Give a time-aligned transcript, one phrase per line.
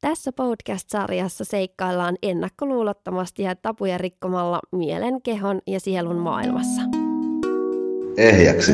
[0.00, 6.82] Tässä podcast-sarjassa seikkaillaan ennakkoluulottomasti ja tapuja rikkomalla mielen, kehon ja sielun maailmassa.
[8.16, 8.72] Ehjäksi.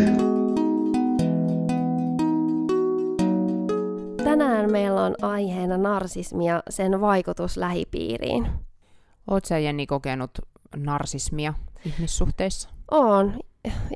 [4.24, 8.46] Tänään meillä on aiheena narsismi ja sen vaikutus lähipiiriin.
[9.30, 10.30] Oletko sä Jenni kokenut
[10.76, 11.54] narsismia
[11.86, 12.68] ihmissuhteissa?
[12.90, 13.40] On,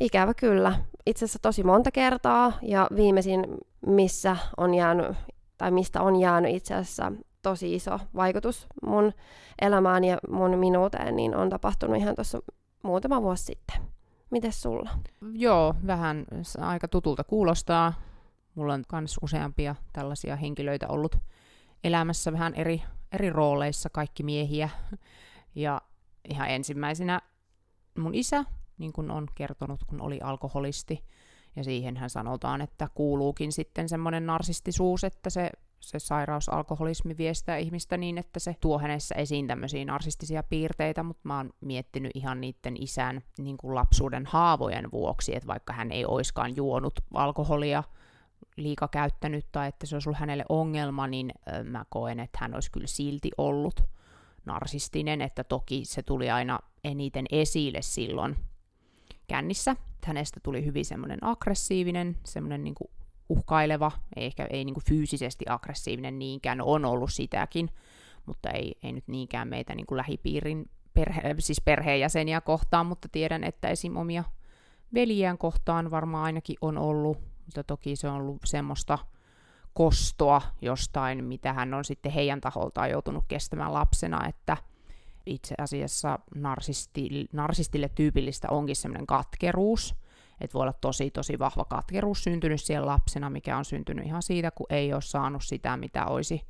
[0.01, 0.75] ikävä kyllä.
[1.07, 3.47] Itse asiassa tosi monta kertaa ja viimeisin,
[3.87, 5.17] missä on jäänyt,
[5.61, 9.13] tai mistä on jäänyt itse asiassa tosi iso vaikutus mun
[9.61, 12.39] elämään ja mun minuuteen, niin on tapahtunut ihan tuossa
[12.83, 13.83] muutama vuosi sitten.
[14.31, 14.91] Mites sulla?
[15.33, 16.25] Joo, vähän
[16.61, 17.93] aika tutulta kuulostaa.
[18.55, 21.17] Mulla on myös useampia tällaisia henkilöitä ollut
[21.85, 22.83] elämässä vähän eri,
[23.13, 24.69] eri rooleissa, kaikki miehiä.
[25.55, 25.81] Ja
[26.31, 27.21] ihan ensimmäisenä
[27.99, 28.45] mun isä,
[28.79, 31.05] niin kuin on kertonut, kun oli alkoholisti.
[31.57, 37.57] Ja siihen hän sanotaan, että kuuluukin sitten semmoinen narsistisuus, että se, se sairaus, alkoholismi viestää
[37.57, 42.41] ihmistä niin, että se tuo hänessä esiin tämmöisiä narsistisia piirteitä, mutta mä oon miettinyt ihan
[42.41, 47.85] niiden isän niin kuin lapsuuden haavojen vuoksi, että vaikka hän ei oiskaan juonut alkoholia,
[48.57, 51.33] liika käyttänyt tai että se olisi ollut hänelle ongelma, niin
[51.65, 53.85] mä koen, että hän olisi kyllä silti ollut
[54.45, 58.37] narsistinen, että toki se tuli aina eniten esille silloin
[59.29, 59.77] kännissä.
[60.05, 62.75] Hänestä tuli hyvin semmoinen aggressiivinen, semmoinen niin
[63.29, 67.71] uhkaileva, ei ehkä ei niin fyysisesti aggressiivinen niinkään, no on ollut sitäkin,
[68.27, 73.69] mutta ei, ei nyt niinkään meitä niin lähipiirin perhe, siis perheenjäseniä kohtaan, mutta tiedän, että
[73.69, 73.97] esim.
[73.97, 74.25] omia
[74.95, 78.99] veljiään kohtaan varmaan ainakin on ollut, mutta toki se on ollut semmoista
[79.75, 84.57] kostoa jostain, mitä hän on sitten heidän taholtaan joutunut kestämään lapsena, että
[85.31, 89.95] itse asiassa narsisti, narsistille tyypillistä onkin semmoinen katkeruus,
[90.41, 94.51] että voi olla tosi tosi vahva katkeruus syntynyt siellä lapsena, mikä on syntynyt ihan siitä,
[94.51, 96.47] kun ei ole saanut sitä, mitä olisi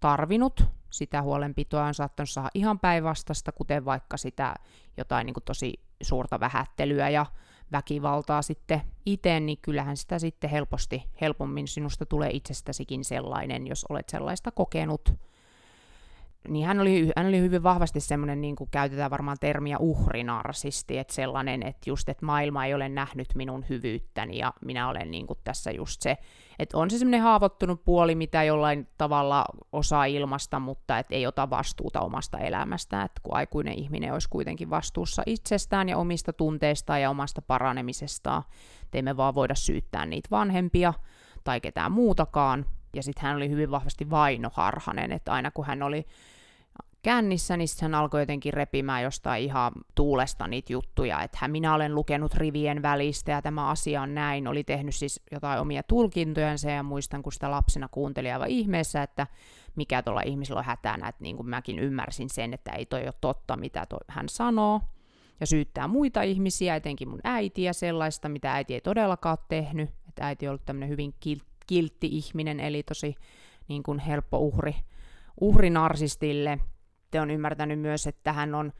[0.00, 0.64] tarvinnut.
[0.90, 4.54] Sitä huolenpitoa on saattanut saada ihan päinvastasta, kuten vaikka sitä
[4.96, 7.26] jotain niin kuin tosi suurta vähättelyä ja
[7.72, 14.08] väkivaltaa sitten itse, niin kyllähän sitä sitten helposti, helpommin sinusta tulee itsestäsikin sellainen, jos olet
[14.08, 15.14] sellaista kokenut
[16.48, 21.14] niin hän oli, hän oli hyvin vahvasti semmoinen, niin kuin käytetään varmaan termiä uhrinarsisti, että
[21.14, 25.38] sellainen, että just, että maailma ei ole nähnyt minun hyvyyttäni ja minä olen niin kuin
[25.44, 26.18] tässä just se,
[26.58, 31.50] että on se semmoinen haavoittunut puoli, mitä jollain tavalla osaa ilmasta, mutta et ei ota
[31.50, 37.10] vastuuta omasta elämästään, että kun aikuinen ihminen olisi kuitenkin vastuussa itsestään ja omista tunteistaan ja
[37.10, 38.42] omasta paranemisestaan,
[38.94, 40.94] emme vaan voida syyttää niitä vanhempia
[41.44, 46.06] tai ketään muutakaan, ja sitten hän oli hyvin vahvasti vainoharhanen, että aina kun hän oli
[47.02, 51.94] kännissä, niin hän alkoi jotenkin repimään jostain ihan tuulesta niitä juttuja, että hän minä olen
[51.94, 56.82] lukenut rivien välistä ja tämä asia on näin, oli tehnyt siis jotain omia tulkintojansa ja
[56.82, 59.26] muistan, kun sitä lapsena kuunteli aivan ihmeessä, että
[59.76, 63.14] mikä tuolla ihmisellä on hätänä, että niin kuin mäkin ymmärsin sen, että ei toi ole
[63.20, 64.80] totta, mitä toi, hän sanoo,
[65.40, 70.26] ja syyttää muita ihmisiä, etenkin mun äitiä sellaista, mitä äiti ei todellakaan ole tehnyt, että
[70.26, 71.51] äiti on ollut tämmöinen hyvin kiltti
[72.02, 73.14] ihminen, eli tosi
[73.68, 74.74] niin kuin helppo uhri,
[75.40, 76.58] uhri narsistille,
[77.12, 78.72] sitten on ymmärtänyt myös, että hän on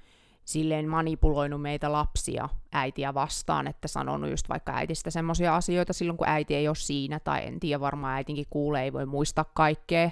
[0.44, 6.28] silleen manipuloinut meitä lapsia äitiä vastaan, että sanonut just vaikka äitistä semmoisia asioita silloin, kun
[6.28, 10.10] äiti ei ole siinä, tai en tiedä, varmaan äitinkin kuulee, ei voi muistaa kaikkea,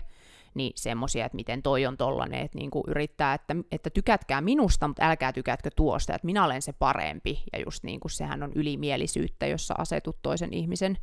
[0.54, 5.09] niin semmoisia, että miten toi on tollanen, että niinku yrittää, että, että tykätkää minusta, mutta
[5.09, 9.47] älkää tykätkö tuosta, että minä olen se parempi, ja just niin kuin sehän on ylimielisyyttä,
[9.47, 10.98] jossa asetut toisen ihmisen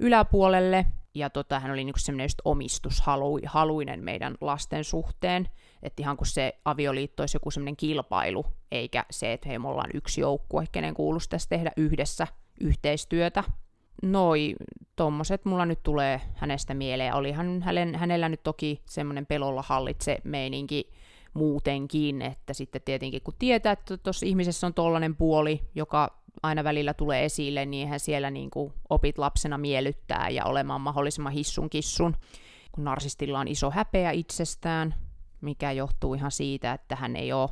[0.00, 5.48] yläpuolelle, ja tota, hän oli niinku semmoinen just omistushaluinen meidän lasten suhteen,
[5.82, 9.90] että ihan kun se avioliitto olisi joku semmoinen kilpailu, eikä se, että hei, me ollaan
[9.94, 12.26] yksi joukkue, kenen kuuluisi tässä tehdä yhdessä
[12.60, 13.44] yhteistyötä.
[14.02, 14.54] Noi,
[14.96, 17.14] tommoset mulla nyt tulee hänestä mieleen.
[17.14, 20.90] Olihan hänellä, hänellä nyt toki semmoinen pelolla hallitse meininki
[21.34, 26.94] muutenkin, että sitten tietenkin kun tietää, että tuossa ihmisessä on tollainen puoli, joka aina välillä
[26.94, 32.16] tulee esille, niin eihän siellä niin kuin opit lapsena miellyttää ja olemaan mahdollisimman hissun kissun,
[32.72, 34.94] kun narsistilla on iso häpeä itsestään,
[35.40, 37.50] mikä johtuu ihan siitä, että hän ei ole,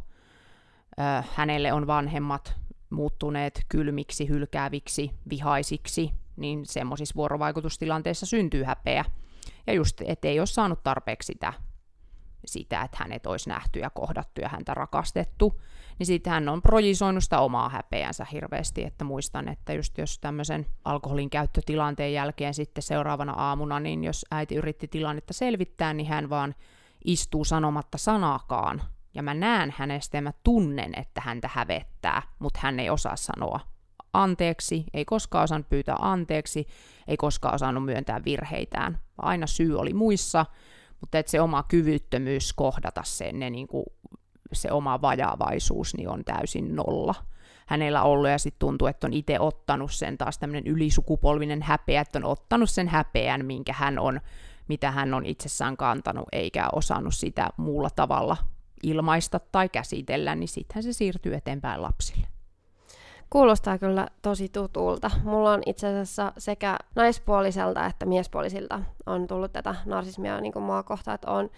[1.00, 2.54] äh, hänelle on vanhemmat
[2.90, 9.04] muuttuneet kylmiksi, hylkääviksi, vihaisiksi, niin semmoisissa vuorovaikutustilanteissa syntyy häpeä.
[9.66, 11.52] Ja just, ettei ole saanut tarpeeksi sitä,
[12.48, 15.60] sitä, että hänet olisi nähty ja kohdattu ja häntä rakastettu,
[15.98, 20.66] niin sitten hän on projisoinut sitä omaa häpeänsä hirveästi, että muistan, että just jos tämmöisen
[20.84, 26.54] alkoholin käyttötilanteen jälkeen sitten seuraavana aamuna, niin jos äiti yritti tilannetta selvittää, niin hän vaan
[27.04, 28.82] istuu sanomatta sanaakaan.
[29.14, 33.60] Ja mä näen hänestä ja mä tunnen, että häntä hävettää, mutta hän ei osaa sanoa
[34.12, 36.66] anteeksi, ei koskaan osannut pyytää anteeksi,
[37.08, 39.00] ei koskaan osannut myöntää virheitään.
[39.22, 40.46] Aina syy oli muissa,
[41.00, 43.84] mutta että se oma kyvyttömyys kohdata sen, ne niin kuin,
[44.52, 47.14] se oma vajaavaisuus niin on täysin nolla
[47.66, 52.18] hänellä ollut, ja sitten tuntuu, että on itse ottanut sen taas tämmöinen ylisukupolvinen häpeä, että
[52.18, 54.20] on ottanut sen häpeän, minkä hän on,
[54.68, 58.36] mitä hän on itsessään kantanut, eikä osannut sitä muulla tavalla
[58.82, 62.26] ilmaista tai käsitellä, niin sittenhän se siirtyy eteenpäin lapsille.
[63.30, 65.10] Kuulostaa kyllä tosi tutulta.
[65.24, 70.82] Mulla on itse asiassa sekä naispuoliselta että miespuolisilta on tullut tätä narsismia niin kuin mua
[70.82, 71.50] kohtaan, että on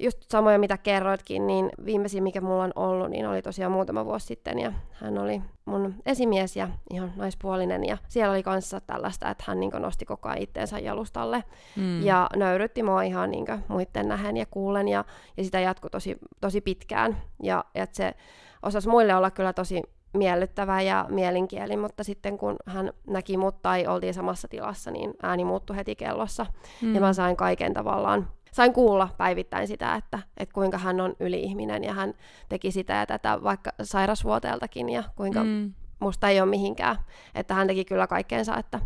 [0.00, 4.26] just samoja, mitä kerroitkin, niin viimeisin, mikä mulla on ollut, niin oli tosiaan muutama vuosi
[4.26, 9.44] sitten, ja hän oli mun esimies ja ihan naispuolinen, ja siellä oli kanssa tällaista, että
[9.46, 11.44] hän niin nosti koko ajan itteensä jalustalle,
[11.76, 12.02] mm.
[12.02, 15.04] ja nöyrytti mua ihan niin muiden nähen ja kuulen, ja,
[15.36, 18.14] ja sitä jatkui tosi, tosi pitkään, ja että se
[18.62, 23.86] osasi muille olla kyllä tosi miellyttävä ja mielinkieli, mutta sitten kun hän näki mut tai
[23.86, 26.46] oltiin samassa tilassa, niin ääni muuttui heti kellossa,
[26.82, 26.94] mm.
[26.94, 31.84] ja mä sain kaiken tavallaan sain kuulla päivittäin sitä, että, että kuinka hän on yli-ihminen
[31.84, 32.14] ja hän
[32.48, 35.72] teki sitä ja tätä vaikka sairasvuoteeltakin ja kuinka mm.
[36.00, 36.96] musta ei ole mihinkään.
[37.34, 38.80] Että hän teki kyllä kaikkeensa, että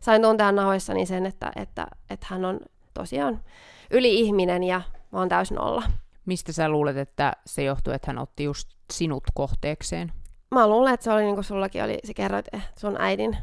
[0.00, 2.60] sain tuntea nahoissani sen, että, että, että hän on
[2.94, 3.42] tosiaan
[3.90, 4.82] yli-ihminen ja
[5.12, 5.82] mä oon täysin olla.
[6.26, 10.12] Mistä sä luulet, että se johtuu, että hän otti just sinut kohteekseen?
[10.50, 13.36] Mä luulen, että se oli niin kuin sullakin oli, se kerroit eh, sun äidin,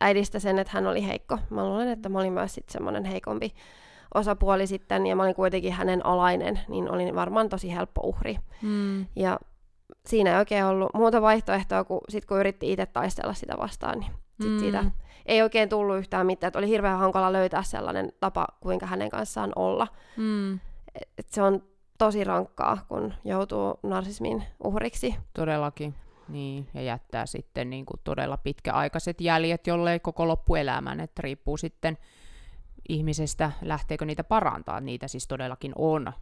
[0.00, 1.38] äidistä sen, että hän oli heikko.
[1.50, 3.54] Mä luulen, että mä olin myös sitten semmoinen heikompi
[4.14, 8.38] osapuoli sitten, ja mä olin kuitenkin hänen alainen, niin olin varmaan tosi helppo uhri.
[8.62, 9.06] Mm.
[9.16, 9.38] Ja
[10.06, 14.10] siinä ei oikein ollut muuta vaihtoehtoa, kun sit kun yritti itse taistella sitä vastaan, niin
[14.40, 14.58] sit mm.
[14.58, 14.84] siitä
[15.26, 16.48] ei oikein tullut yhtään mitään.
[16.48, 19.86] Et oli hirveän hankala löytää sellainen tapa, kuinka hänen kanssaan olla.
[20.16, 20.60] Mm.
[21.18, 21.62] Et se on
[21.98, 25.14] tosi rankkaa, kun joutuu narsismin uhriksi.
[25.34, 25.94] Todellakin.
[26.32, 31.98] Niin, ja jättää sitten niin kuin todella pitkäaikaiset jäljet, jollei koko loppuelämän, että riippuu sitten
[32.88, 34.80] ihmisestä, lähteekö niitä parantaa.
[34.80, 36.12] Niitä siis todellakin on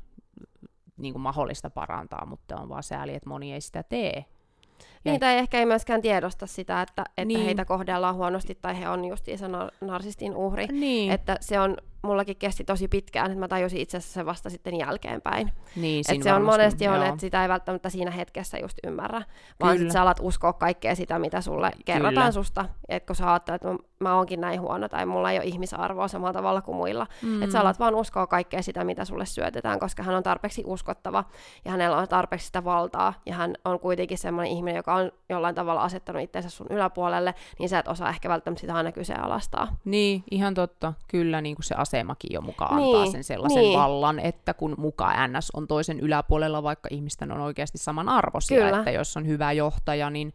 [0.96, 4.24] niin kuin mahdollista parantaa, mutta on vaan sääli, että moni ei sitä tee.
[5.04, 7.44] Niitä ei ehkä ei myöskään tiedosta sitä, että, että niin.
[7.44, 9.46] heitä kohdellaan huonosti tai he on justiinsa
[9.80, 10.66] narsistin uhri.
[10.66, 11.12] Niin.
[11.12, 14.78] Että se on mullakin kesti tosi pitkään, että mä tajusin itse asiassa se vasta sitten
[14.78, 15.52] jälkeenpäin.
[15.76, 19.22] Niin, että se on monesti on, että sitä ei välttämättä siinä hetkessä just ymmärrä,
[19.60, 22.32] vaan sit sä alat uskoa kaikkea sitä, mitä sulle kerrotaan Kyllä.
[22.32, 22.64] susta.
[22.88, 26.32] Että kun sä ajattelet, että mä oonkin näin huono tai mulla ei ole ihmisarvoa samalla
[26.32, 27.06] tavalla kuin muilla.
[27.22, 27.42] Mm.
[27.42, 31.24] Että sä alat vaan uskoa kaikkea sitä, mitä sulle syötetään, koska hän on tarpeeksi uskottava
[31.64, 35.54] ja hänellä on tarpeeksi sitä valtaa ja hän on kuitenkin semmoinen ihminen, joka on jollain
[35.54, 39.76] tavalla asettanut itsensä sun yläpuolelle, niin sä et osaa ehkä välttämättä sitä aina kyseenalaistaa.
[39.84, 40.92] Niin, ihan totta.
[41.08, 43.78] Kyllä niin kuin se asemakin jo mukaan niin, antaa sen sellaisen niin.
[43.78, 48.78] vallan, että kun muka NS on toisen yläpuolella, vaikka ihmisten on oikeasti samanarvoisia, Kyllä.
[48.78, 50.32] että jos on hyvä johtaja, niin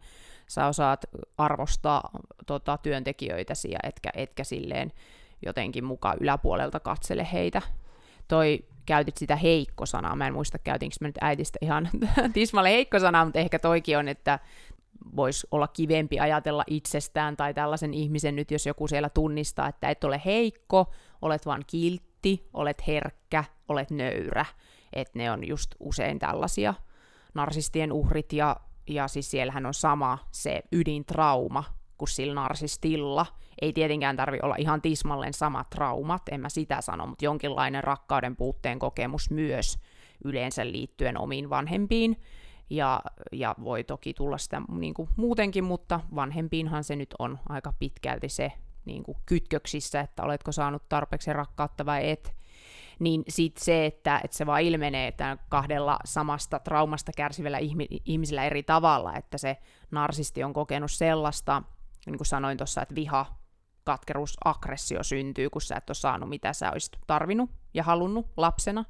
[0.48, 1.04] sä osaat
[1.38, 2.10] arvostaa
[2.46, 4.92] tota, työntekijöitäsi ja etkä, etkä silleen
[5.46, 7.62] jotenkin mukaan yläpuolelta katsele heitä.
[8.28, 11.88] Toi käytit sitä heikko-sanaa, mä en muista käytinkö mä nyt äitistä ihan
[12.32, 14.38] tismalle heikko-sanaa, mutta ehkä toikin on, että
[15.16, 20.04] voisi olla kivempi ajatella itsestään tai tällaisen ihmisen nyt, jos joku siellä tunnistaa, että et
[20.04, 24.44] ole heikko, olet vaan kiltti, olet herkkä, olet nöyrä.
[24.92, 26.74] Että ne on just usein tällaisia
[27.34, 31.64] narsistien uhrit ja, ja siis siellähän on sama se ydintrauma
[31.98, 33.26] kuin sillä narsistilla.
[33.62, 38.36] Ei tietenkään tarvi olla ihan tismalleen samat traumat, en mä sitä sano, mutta jonkinlainen rakkauden
[38.36, 39.78] puutteen kokemus myös
[40.24, 42.20] yleensä liittyen omiin vanhempiin
[42.70, 43.00] ja,
[43.32, 48.28] ja voi toki tulla sitä niin kuin muutenkin, mutta vanhempiinhan se nyt on aika pitkälti
[48.28, 48.52] se
[48.84, 52.36] niin kuin kytköksissä, että oletko saanut tarpeeksi rakkautta vai et.
[52.98, 57.58] Niin sitten se, että, että se vaan ilmenee että kahdella samasta traumasta kärsivällä
[58.04, 59.56] ihmisillä eri tavalla, että se
[59.90, 61.62] narsisti on kokenut sellaista,
[62.06, 63.26] niin kuin sanoin tuossa, että viha,
[63.84, 68.84] katkeruus, aggressio syntyy, kun sä et ole saanut mitä sä olisit tarvinnut ja halunnut lapsena,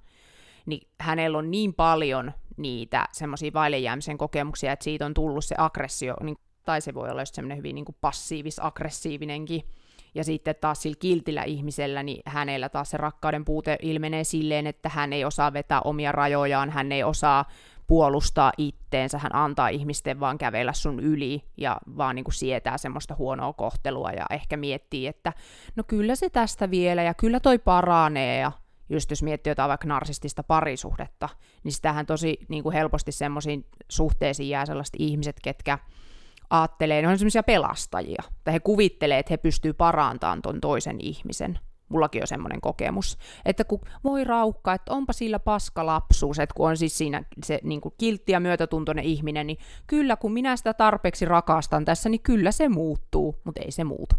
[0.66, 6.14] niin hänellä on niin paljon niitä semmoisia vaillejäämisen kokemuksia, että siitä on tullut se aggressio,
[6.22, 9.62] niin, tai se voi olla just semmoinen hyvin niin kuin passiivis-aggressiivinenkin.
[10.14, 14.88] Ja sitten taas sillä kiltillä ihmisellä, niin hänellä taas se rakkauden puute ilmenee silleen, että
[14.88, 17.44] hän ei osaa vetää omia rajojaan, hän ei osaa
[17.86, 23.14] puolustaa itteensä, hän antaa ihmisten vaan kävellä sun yli ja vaan niin kuin sietää semmoista
[23.14, 25.32] huonoa kohtelua ja ehkä miettii, että
[25.76, 28.52] no kyllä se tästä vielä ja kyllä toi paranee ja
[28.88, 31.28] just jos miettii jotain vaikka narsistista parisuhdetta,
[31.64, 35.78] niin sitähän tosi niin kuin helposti semmoisiin suhteisiin jää sellaiset ihmiset, ketkä
[36.50, 41.58] aattelee, ne on semmoisia pelastajia, tai he kuvittelee, että he pystyy parantamaan ton toisen ihmisen.
[41.88, 46.68] Mullakin on semmoinen kokemus, että kun voi raukka, että onpa sillä paska lapsuus, että kun
[46.68, 50.74] on siis siinä se niin kuin kiltti ja myötätuntoinen ihminen, niin kyllä kun minä sitä
[50.74, 54.16] tarpeeksi rakastan tässä, niin kyllä se muuttuu, mutta ei se muutu.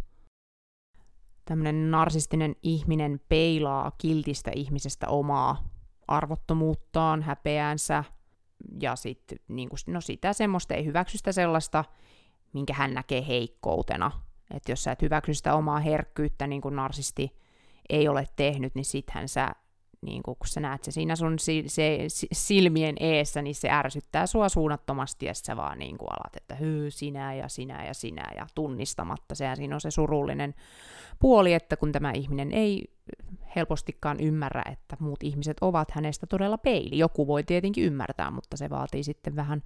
[1.46, 5.70] tämmöinen narsistinen ihminen peilaa kiltistä ihmisestä omaa
[6.08, 8.04] arvottomuuttaan, häpeäänsä
[8.82, 11.84] ja sitten niin no sitä semmoista ei hyväksy sitä sellaista,
[12.58, 14.12] minkä hän näkee heikkoutena.
[14.54, 17.38] Että jos sä et hyväksy sitä omaa herkkyyttä, niin kuin narsisti
[17.90, 19.52] ei ole tehnyt, niin sittenhän sä
[20.02, 22.00] niin kun sä näet se siinä sun si- se,
[22.32, 26.92] silmien eessä, niin se ärsyttää sua suunnattomasti, ja sä vaan niin kuin alat, että hyy,
[26.92, 29.36] sinä ja sinä ja sinä, ja tunnistamatta.
[29.36, 30.54] Sehän siinä on se surullinen
[31.20, 32.94] puoli, että kun tämä ihminen ei
[33.56, 36.98] helpostikaan ymmärrä, että muut ihmiset ovat hänestä todella peili.
[36.98, 39.64] Joku voi tietenkin ymmärtää, mutta se vaatii sitten vähän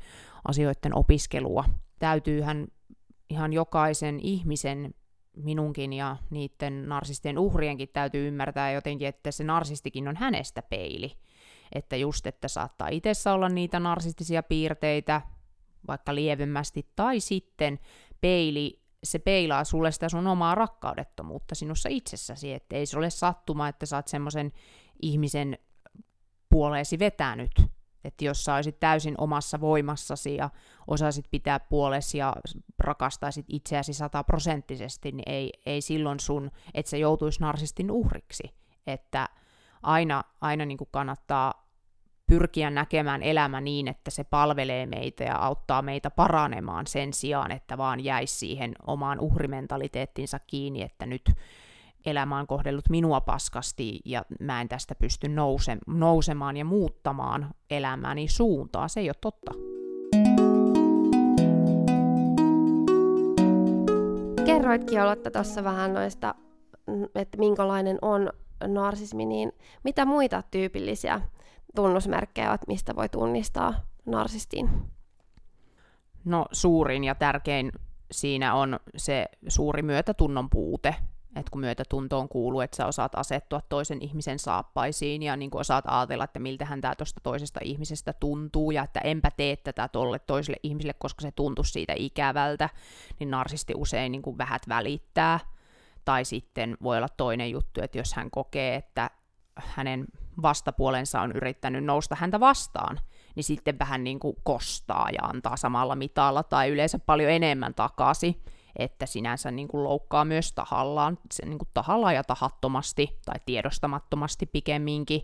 [0.47, 1.65] asioiden opiskelua.
[1.99, 2.67] Täytyyhän
[3.31, 4.93] ihan jokaisen ihmisen
[5.37, 11.17] minunkin ja niiden narsistien uhrienkin täytyy ymmärtää jotenkin, että se narsistikin on hänestä peili.
[11.75, 15.21] Että just, että saattaa itsessä olla niitä narsistisia piirteitä,
[15.87, 17.79] vaikka lievemmästi, tai sitten
[18.21, 23.67] peili, se peilaa sulle sitä sun omaa rakkaudettomuutta sinussa itsessäsi, että ei se ole sattuma,
[23.67, 24.51] että sä oot semmoisen
[25.01, 25.57] ihmisen
[26.49, 27.51] puoleesi vetänyt,
[28.03, 30.49] että jos sä olisit täysin omassa voimassasi ja
[30.87, 32.35] osaisit pitää puolesi ja
[32.79, 38.55] rakastaisit itseäsi sataprosenttisesti, niin ei, ei silloin sun, että se joutuisi narsistin uhriksi.
[38.87, 39.29] Että
[39.83, 41.71] aina, aina niin kuin kannattaa
[42.27, 47.77] pyrkiä näkemään elämä niin, että se palvelee meitä ja auttaa meitä paranemaan sen sijaan, että
[47.77, 51.31] vaan jäisi siihen omaan uhrimentaliteettinsa kiinni, että nyt
[52.05, 58.27] elämä on kohdellut minua paskasti ja mä en tästä pysty nouse, nousemaan ja muuttamaan elämääni
[58.27, 58.87] suuntaa.
[58.87, 59.51] Se ei ole totta.
[64.45, 66.35] Kerroitkin aloitta tuossa vähän noista,
[67.15, 68.29] että minkälainen on
[68.67, 69.51] narsismi, niin
[69.83, 71.21] mitä muita tyypillisiä
[71.75, 73.73] tunnusmerkkejä ovat, mistä voi tunnistaa
[74.05, 74.69] narsistin?
[76.25, 77.71] No suurin ja tärkein
[78.11, 80.95] siinä on se suuri myötätunnon puute,
[81.35, 86.23] että kun myötätuntoon kuuluu, että sä osaat asettua toisen ihmisen saappaisiin ja niin osaat ajatella,
[86.23, 90.93] että miltähän tämä tuosta toisesta ihmisestä tuntuu ja että enpä tee tätä tolle toiselle ihmiselle,
[90.99, 92.69] koska se tuntuu siitä ikävältä,
[93.19, 95.39] niin narsisti usein niin vähät välittää.
[96.05, 99.09] Tai sitten voi olla toinen juttu, että jos hän kokee, että
[99.55, 100.05] hänen
[100.41, 102.99] vastapuolensa on yrittänyt nousta häntä vastaan,
[103.35, 108.43] niin sitten vähän niin kuin kostaa ja antaa samalla mitalla tai yleensä paljon enemmän takaisin
[108.75, 114.45] että sinänsä niin kuin loukkaa myös tahallaan, se niin kuin tahallaan ja tahattomasti tai tiedostamattomasti
[114.45, 115.21] pikemminkin.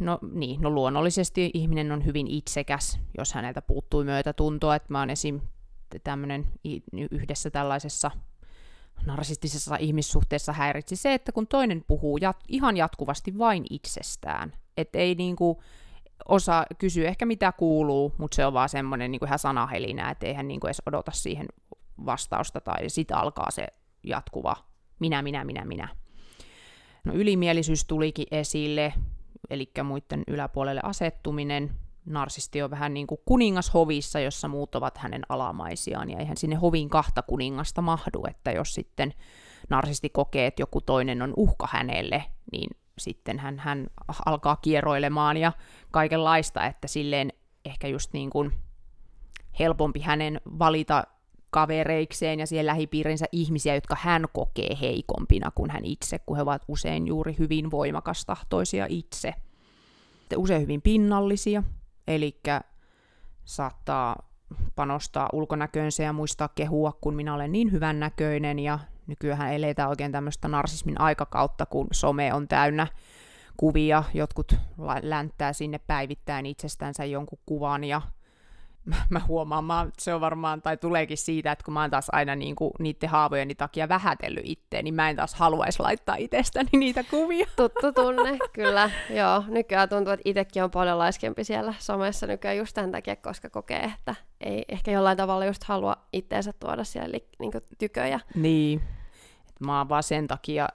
[0.00, 5.10] No niin, no luonnollisesti ihminen on hyvin itsekäs, jos häneltä puuttuu myötätuntoa, että mä oon
[5.10, 5.40] esim.
[6.04, 6.46] tämmöinen
[7.10, 8.10] yhdessä tällaisessa
[9.06, 15.14] narsistisessa ihmissuhteessa häiritsi se, että kun toinen puhuu jat- ihan jatkuvasti vain itsestään, että ei
[15.14, 15.62] niinku
[16.28, 20.48] osaa kysyä ehkä mitä kuuluu, mutta se on vaan semmoinen niinku ihan sanahelinä, että eihän
[20.48, 21.46] niinku edes odota siihen
[22.06, 23.66] vastausta tai sitten alkaa se
[24.02, 24.56] jatkuva
[25.02, 25.88] minä, minä, minä, minä.
[27.04, 28.94] No ylimielisyys tulikin esille,
[29.50, 31.70] eli muiden yläpuolelle asettuminen.
[32.06, 36.56] Narsisti on vähän niin kuin kuningas hovissa, jossa muut ovat hänen alamaisiaan, ja eihän sinne
[36.56, 39.14] hovin kahta kuningasta mahdu, että jos sitten
[39.70, 43.86] narsisti kokee, että joku toinen on uhka hänelle, niin sitten hän, hän
[44.26, 45.52] alkaa kierroilemaan ja
[45.90, 47.32] kaikenlaista, että silleen
[47.64, 48.52] ehkä just niin kuin
[49.58, 51.04] helpompi hänen valita
[51.52, 56.62] kavereikseen ja siihen lähipiirinsä ihmisiä, jotka hän kokee heikompina kuin hän itse, kun he ovat
[56.68, 59.34] usein juuri hyvin voimakastahtoisia itse.
[60.36, 61.62] Usein hyvin pinnallisia,
[62.06, 62.40] eli
[63.44, 64.28] saattaa
[64.74, 70.12] panostaa ulkonäköönsä ja muistaa kehua, kun minä olen niin hyvän näköinen ja nykyään eletään oikein
[70.12, 72.86] tämmöistä narsismin aikakautta, kun some on täynnä
[73.56, 74.56] kuvia, jotkut
[75.02, 78.02] länttää sinne päivittäin itsestänsä jonkun kuvan ja
[79.10, 82.36] mä huomaan, mä, se on varmaan, tai tuleekin siitä, että kun mä oon taas aina
[82.36, 87.04] niin kuin, niiden haavojeni takia vähätellyt itteen, niin mä en taas haluaisi laittaa itsestäni niitä
[87.10, 87.46] kuvia.
[87.56, 88.90] Tuttu tunne, kyllä.
[89.10, 93.50] Joo, nykyään tuntuu, että itsekin on paljon laiskempi siellä somessa nykyään just tämän takia, koska
[93.50, 98.20] kokee, että ei ehkä jollain tavalla just halua itteensä tuoda siellä li, niin tyköjä.
[98.34, 98.82] Niin.
[99.48, 100.68] Et mä oon vaan sen takia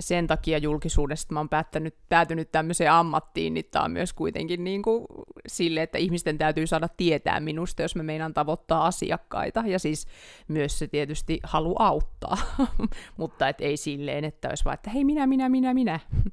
[0.00, 4.82] sen takia julkisuudesta mä oon päättänyt, päätynyt tämmöiseen ammattiin, niin tämä on myös kuitenkin niin
[4.82, 5.06] kuin
[5.46, 10.06] sille, että ihmisten täytyy saada tietää minusta, jos mä meinaan tavoittaa asiakkaita, ja siis
[10.48, 12.36] myös se tietysti halu auttaa,
[13.16, 16.00] mutta et ei silleen, että olisi vaan, että hei minä, minä, minä, minä.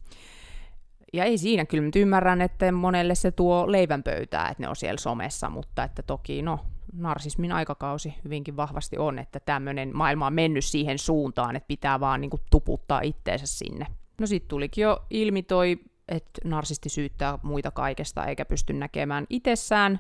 [1.15, 4.75] Ja ei siinä, kyllä mä ymmärrän, että monelle se tuo leivän pöytää, että ne on
[4.75, 6.59] siellä somessa, mutta että toki no,
[6.93, 12.21] narsismin aikakausi hyvinkin vahvasti on, että tämmöinen maailma on mennyt siihen suuntaan, että pitää vaan
[12.21, 13.87] niin kuin, tuputtaa itteensä sinne.
[14.21, 19.99] No sitten tulikin jo ilmi toi, että narsisti syyttää muita kaikesta eikä pysty näkemään itsessään,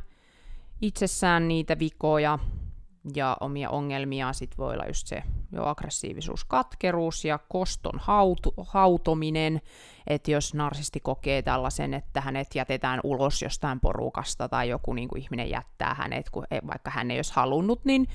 [0.81, 2.39] itsessään niitä vikoja.
[3.15, 4.33] Ja omia ongelmia.
[4.33, 9.61] Sit voi olla just se jo aggressiivisuus, katkeruus ja koston hautu, hautominen,
[10.07, 15.21] että jos narsisti kokee tällaisen, että hänet jätetään ulos jostain porukasta tai joku niin kuin
[15.21, 18.07] ihminen jättää hänet, kun ei, vaikka hän ei olisi halunnut, niin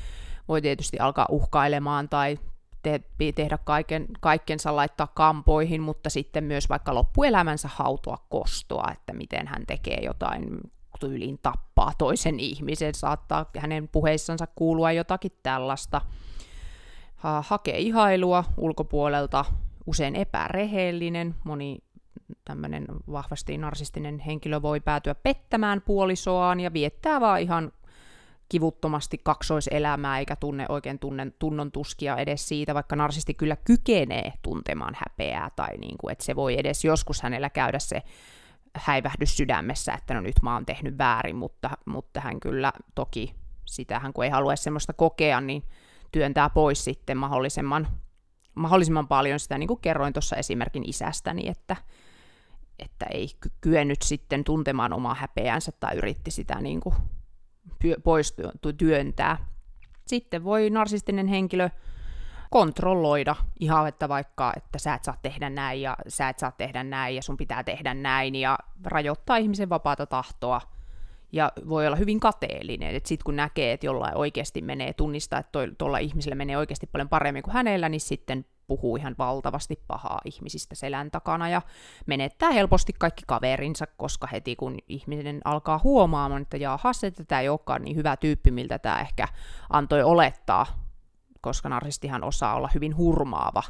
[0.49, 2.38] voi tietysti alkaa uhkailemaan tai
[2.83, 9.47] te- tehdä kaiken, kaikkensa laittaa kampoihin, mutta sitten myös vaikka loppuelämänsä hautoa kostoa, että miten
[9.47, 10.61] hän tekee jotain
[11.00, 16.00] tyyliin tappaa toisen ihmisen, saattaa hänen puheissansa kuulua jotakin tällaista.
[17.16, 19.44] Ha- hakee ihailua ulkopuolelta,
[19.86, 21.78] usein epärehellinen, moni
[22.44, 27.72] tämmöinen vahvasti narsistinen henkilö voi päätyä pettämään puolisoaan ja viettää vaan ihan
[28.48, 34.96] kivuttomasti kaksoiselämää eikä tunne oikein tunne, tunnon tuskia edes siitä, vaikka narsisti kyllä kykenee tuntemaan
[34.96, 38.02] häpeää tai niin kuin, että se voi edes joskus hänellä käydä se
[38.85, 43.35] häivähdys sydämessä, että no nyt mä oon tehnyt väärin, mutta, mutta hän kyllä toki
[43.68, 45.62] sitähän kun ei halua semmoista kokea, niin
[46.12, 47.88] työntää pois sitten mahdollisimman,
[48.54, 51.76] mahdollisimman paljon sitä, niin kuin kerroin tuossa esimerkin isästäni, että,
[52.78, 53.28] että ei
[53.61, 56.94] kyennyt sitten tuntemaan omaa häpeänsä tai yritti sitä niin kuin
[58.04, 58.37] pois
[58.78, 59.47] työntää.
[60.06, 61.70] Sitten voi narsistinen henkilö
[62.50, 66.84] kontrolloida ihan, että vaikka, että sä et saa tehdä näin ja sä et saa tehdä
[66.84, 70.60] näin ja sun pitää tehdä näin ja rajoittaa ihmisen vapaata tahtoa.
[71.32, 75.58] Ja voi olla hyvin kateellinen, että sitten kun näkee, että jollain oikeasti menee, tunnistaa, että
[75.78, 80.74] tuolla ihmisellä menee oikeasti paljon paremmin kuin hänellä, niin sitten puhuu ihan valtavasti pahaa ihmisistä
[80.74, 81.62] selän takana ja
[82.06, 87.48] menettää helposti kaikki kaverinsa, koska heti kun ihminen alkaa huomaamaan, että jaahas, että tämä ei
[87.48, 89.28] olekaan niin hyvä tyyppi, miltä tämä ehkä
[89.70, 90.88] antoi olettaa,
[91.40, 93.62] koska narsistihan osaa olla hyvin hurmaava,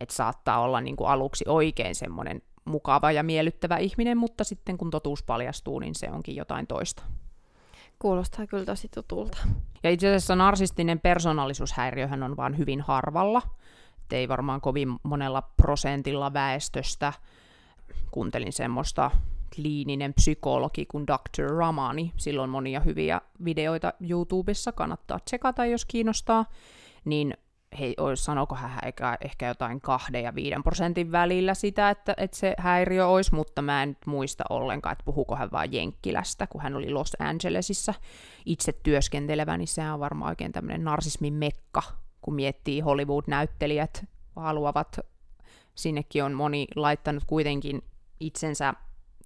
[0.00, 4.90] että saattaa olla niin kuin aluksi oikein semmoinen mukava ja miellyttävä ihminen, mutta sitten kun
[4.90, 7.02] totuus paljastuu, niin se onkin jotain toista.
[7.98, 9.38] Kuulostaa kyllä tosi tutulta.
[9.82, 13.42] Ja itse asiassa narsistinen persoonallisuushäiriöhän on vain hyvin harvalla,
[14.12, 17.12] ei varmaan kovin monella prosentilla väestöstä.
[18.10, 19.10] Kuuntelin semmoista
[19.54, 21.56] kliininen psykologi kuin Dr.
[21.56, 22.12] Ramani.
[22.16, 26.44] Silloin monia hyviä videoita YouTubessa, kannattaa tsekata, jos kiinnostaa.
[27.04, 27.34] Niin
[27.78, 32.54] hei, sanoiko hän ehkä, ehkä jotain kahden ja viiden prosentin välillä sitä, että, että se
[32.58, 36.74] häiriö olisi, mutta mä en nyt muista ollenkaan, että puhuuko hän vain Jenkkilästä, kun hän
[36.74, 37.94] oli Los Angelesissa
[38.46, 41.82] itse työskentelevä, niin sehän on varmaan oikein tämmöinen narsismin mekka,
[42.22, 44.04] kun miettii Hollywood-näyttelijät
[44.36, 44.98] haluavat,
[45.74, 47.82] sinnekin on moni laittanut kuitenkin
[48.20, 48.74] itsensä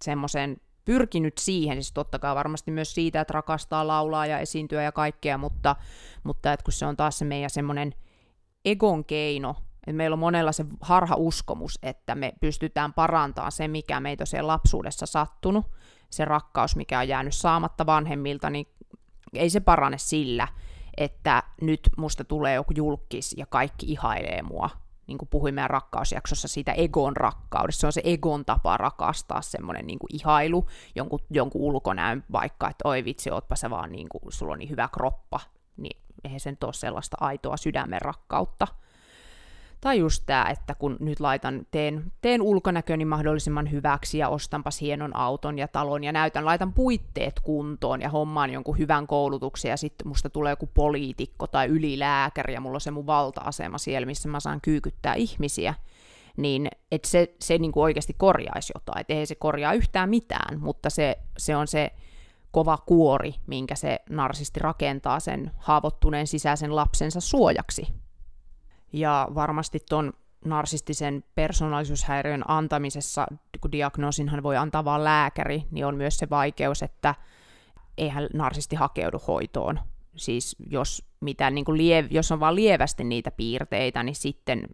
[0.02, 4.92] semmoisen pyrkinyt siihen, siis totta kai varmasti myös siitä, että rakastaa laulaa ja esiintyä ja
[4.92, 5.77] kaikkea, mutta,
[6.25, 7.94] mutta että kun se on taas se meidän semmoinen
[8.64, 14.01] egon keino, että meillä on monella se harha uskomus, että me pystytään parantamaan se, mikä
[14.01, 15.66] meitä on siellä lapsuudessa sattunut,
[16.11, 18.66] se rakkaus, mikä on jäänyt saamatta vanhemmilta, niin
[19.33, 20.49] ei se parane sillä,
[20.97, 24.70] että nyt musta tulee joku julkis ja kaikki ihailee mua.
[25.06, 27.80] Niin kuin puhuin meidän rakkausjaksossa siitä egon rakkaudesta.
[27.80, 33.04] Se on se egon tapa rakastaa semmoinen niin ihailu, jonkun, jonkun ulkonäön vaikka, että oi
[33.04, 35.40] vitsi, ootpa sä vaan niin kuin, sulla on niin hyvä kroppa.
[35.76, 38.66] Niin eihän sen ole sellaista aitoa sydämen rakkautta.
[39.85, 45.16] Tai just tämä, että kun nyt laitan, teen, teen ulkonäköni mahdollisimman hyväksi ja ostanpas hienon
[45.16, 50.09] auton ja talon ja näytän, laitan puitteet kuntoon ja hommaan jonkun hyvän koulutuksen ja sitten
[50.09, 54.40] musta tulee joku poliitikko tai ylilääkäri ja mulla on se mun valta-asema siellä, missä mä
[54.40, 55.75] saan kyykyttää ihmisiä,
[56.37, 59.01] niin että se, se niin kuin oikeasti korjaisi jotain.
[59.01, 61.90] Että ei se korjaa yhtään mitään, mutta se, se on se
[62.51, 68.03] kova kuori, minkä se narsisti rakentaa sen haavoittuneen sisäisen lapsensa suojaksi
[68.94, 70.12] ja varmasti tuon
[70.44, 73.26] narsistisen persoonallisuushäiriön antamisessa,
[73.61, 77.14] kun diagnoosinhan voi antaa vain lääkäri, niin on myös se vaikeus, että
[77.98, 79.80] eihän narsisti hakeudu hoitoon.
[80.16, 84.68] Siis jos, mitään, niin kuin liev- jos on vain lievästi niitä piirteitä, niin sitten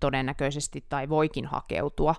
[0.00, 2.14] todennäköisesti tai voikin hakeutua,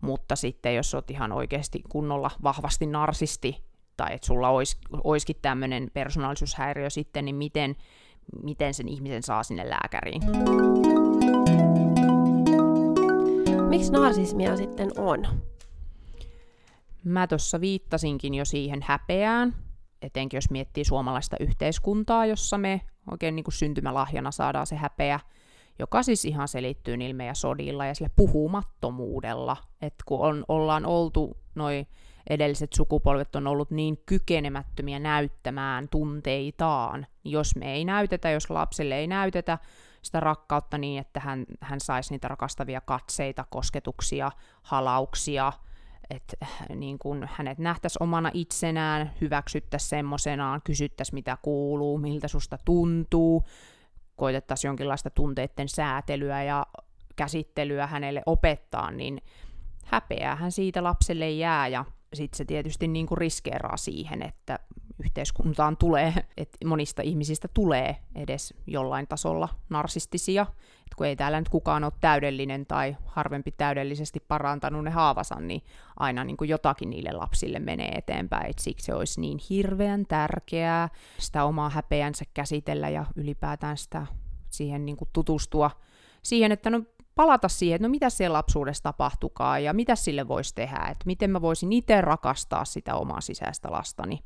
[0.00, 3.64] mutta sitten jos olet ihan oikeasti kunnolla vahvasti narsisti,
[3.96, 7.76] tai että sulla olisi, olisikin tämmöinen persoonallisuushäiriö sitten, niin miten,
[8.42, 10.22] miten sen ihmisen saa sinne lääkäriin.
[13.68, 15.26] Miksi narsismia sitten on?
[17.04, 19.54] Mä tuossa viittasinkin jo siihen häpeään,
[20.02, 25.20] etenkin jos miettii suomalaista yhteiskuntaa, jossa me oikein niin kuin syntymälahjana saadaan se häpeä,
[25.78, 31.36] joka siis ihan selittyy niillä meidän sodilla ja sillä puhumattomuudella, että kun on, ollaan oltu
[31.54, 31.86] noin
[32.30, 39.06] edelliset sukupolvet on ollut niin kykenemättömiä näyttämään tunteitaan, jos me ei näytetä, jos lapselle ei
[39.06, 39.58] näytetä
[40.02, 44.30] sitä rakkautta niin, että hän, hän saisi niitä rakastavia katseita, kosketuksia,
[44.62, 45.52] halauksia,
[46.10, 52.58] että äh, niin kun hänet nähtäisiin omana itsenään, hyväksyttäisiin semmoisenaan, kysyttäisiin mitä kuuluu, miltä susta
[52.64, 53.44] tuntuu,
[54.16, 56.66] koitettaisiin jonkinlaista tunteiden säätelyä ja
[57.16, 59.22] käsittelyä hänelle opettaa, niin
[59.84, 64.58] häpeäähän siitä lapselle jää ja sitten se tietysti niin kuin riskeeraa siihen, että
[65.04, 70.42] yhteiskuntaan tulee, että monista ihmisistä tulee edes jollain tasolla narsistisia,
[70.80, 75.62] että kun ei täällä nyt kukaan ole täydellinen tai harvempi täydellisesti parantanut ne haavansa, niin
[75.96, 80.88] aina niin kuin jotakin niille lapsille menee eteenpäin, että siksi se olisi niin hirveän tärkeää
[81.18, 84.06] sitä omaa häpeänsä käsitellä ja ylipäätään sitä
[84.50, 85.70] siihen niin kuin tutustua
[86.22, 86.82] siihen, että no
[87.14, 91.30] palata siihen, että no mitä siellä lapsuudessa tapahtukaa ja mitä sille voisi tehdä, että miten
[91.30, 94.18] mä voisin itse rakastaa sitä omaa sisäistä lastani.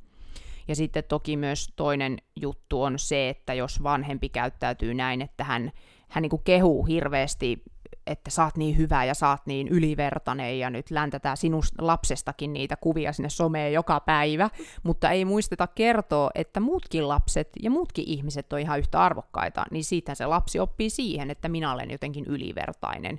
[0.68, 5.73] Ja sitten toki myös toinen juttu on se, että jos vanhempi käyttäytyy näin, että hän,
[6.09, 7.62] hän niin kehuu hirveästi
[8.07, 12.53] että sä oot niin hyvä ja sä oot niin ylivertainen ja nyt läntätään sinun lapsestakin
[12.53, 14.51] niitä kuvia sinne someen joka päivä,
[14.83, 19.85] mutta ei muisteta kertoa, että muutkin lapset ja muutkin ihmiset on ihan yhtä arvokkaita, niin
[19.85, 23.19] siitä se lapsi oppii siihen, että minä olen jotenkin ylivertainen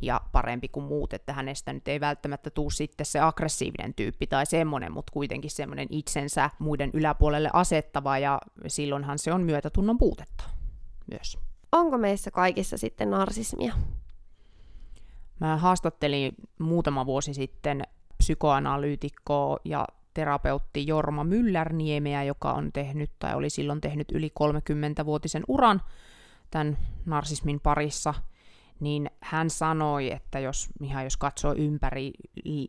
[0.00, 4.46] ja parempi kuin muut, että hänestä nyt ei välttämättä tuu sitten se aggressiivinen tyyppi tai
[4.46, 10.44] semmoinen, mutta kuitenkin semmoinen itsensä muiden yläpuolelle asettava ja silloinhan se on myötätunnon puutetta
[11.10, 11.38] myös.
[11.72, 13.74] Onko meissä kaikissa sitten narsismia?
[15.40, 17.82] Mä haastattelin muutama vuosi sitten
[18.18, 25.82] psykoanalyytikkoa ja terapeutti Jorma Myllärniemeä, joka on tehnyt tai oli silloin tehnyt yli 30-vuotisen uran
[26.50, 28.14] tämän narsismin parissa,
[28.80, 32.12] niin hän sanoi, että jos, ihan jos katsoo ympäri,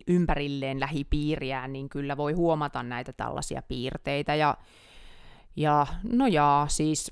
[0.07, 4.35] ympärilleen lähipiiriään, niin kyllä voi huomata näitä tällaisia piirteitä.
[4.35, 4.57] Ja,
[5.55, 7.11] ja no jaa, siis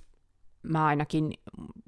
[0.63, 1.34] mä ainakin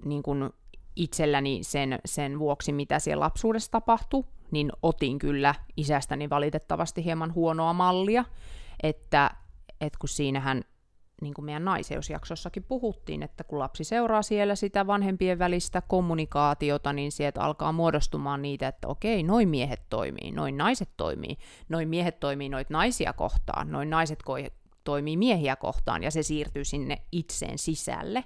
[0.06, 0.54] niin kun
[0.98, 7.74] itselläni sen, sen vuoksi, mitä siellä lapsuudessa tapahtui, niin otin kyllä isästäni valitettavasti hieman huonoa
[7.74, 8.26] mallia,
[8.84, 9.32] että,
[9.82, 10.64] että kun siinähän
[11.22, 17.12] niin kuin meidän naiseusjaksossakin puhuttiin, että kun lapsi seuraa siellä sitä vanhempien välistä kommunikaatiota, niin
[17.12, 21.38] sieltä alkaa muodostumaan niitä, että okei, noin miehet toimii, noin naiset toimii,
[21.70, 24.24] noin miehet toimii noit naisia kohtaan, noin naiset
[24.84, 28.24] toimii miehiä kohtaan, ja se siirtyy sinne itseen sisälle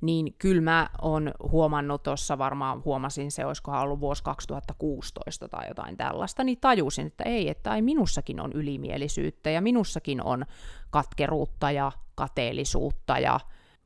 [0.00, 5.96] niin kyllä mä oon huomannut tuossa, varmaan huomasin se, olisikohan ollut vuosi 2016 tai jotain
[5.96, 10.46] tällaista, niin tajusin, että ei, että ai minussakin on ylimielisyyttä ja minussakin on
[10.90, 13.40] katkeruutta ja kateellisuutta ja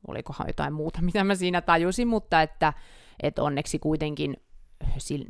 [0.07, 2.73] olikohan jotain muuta, mitä mä siinä tajusin, mutta että,
[3.23, 4.37] että onneksi kuitenkin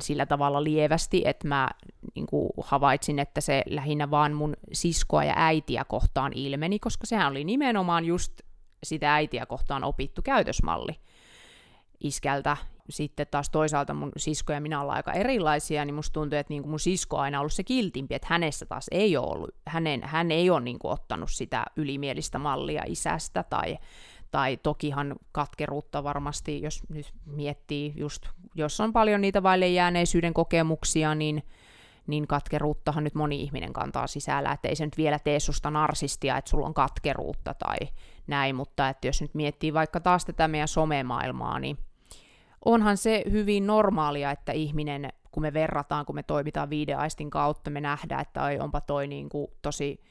[0.02, 1.70] sillä tavalla lievästi, että mä
[2.16, 7.32] niin kuin havaitsin, että se lähinnä vaan mun siskoa ja äitiä kohtaan ilmeni, koska sehän
[7.32, 8.42] oli nimenomaan just
[8.86, 10.96] sitä äitiä kohtaan opittu käytösmalli
[12.00, 12.58] iskältä.
[12.90, 16.68] Sitten taas toisaalta mun sisko ja minä ollaan aika erilaisia, niin musta tuntuu, että niin
[16.68, 20.32] mun sisko on aina ollut se kiltimpi, että hänessä taas ei ole ollut, hänen, hän
[20.32, 23.78] ei ole niin ottanut sitä ylimielistä mallia isästä tai,
[24.32, 31.16] tai tokihan katkeruutta varmasti, jos nyt miettii just, jos on paljon niitä vaille jääneisyyden kokemuksia,
[31.16, 31.44] niin
[32.08, 36.38] niin katkeruuttahan nyt moni ihminen kantaa sisällä, että ei se nyt vielä tee susta narsistia,
[36.38, 37.78] että sulla on katkeruutta tai
[38.28, 41.78] näin, mutta että jos nyt miettii vaikka taas tätä meidän somemaailmaa, niin
[42.66, 47.82] onhan se hyvin normaalia, että ihminen, kun me verrataan, kun me toimitaan viideaistin kautta, me
[47.82, 50.04] nähdään, että oi, onpa toi niin kuin tosi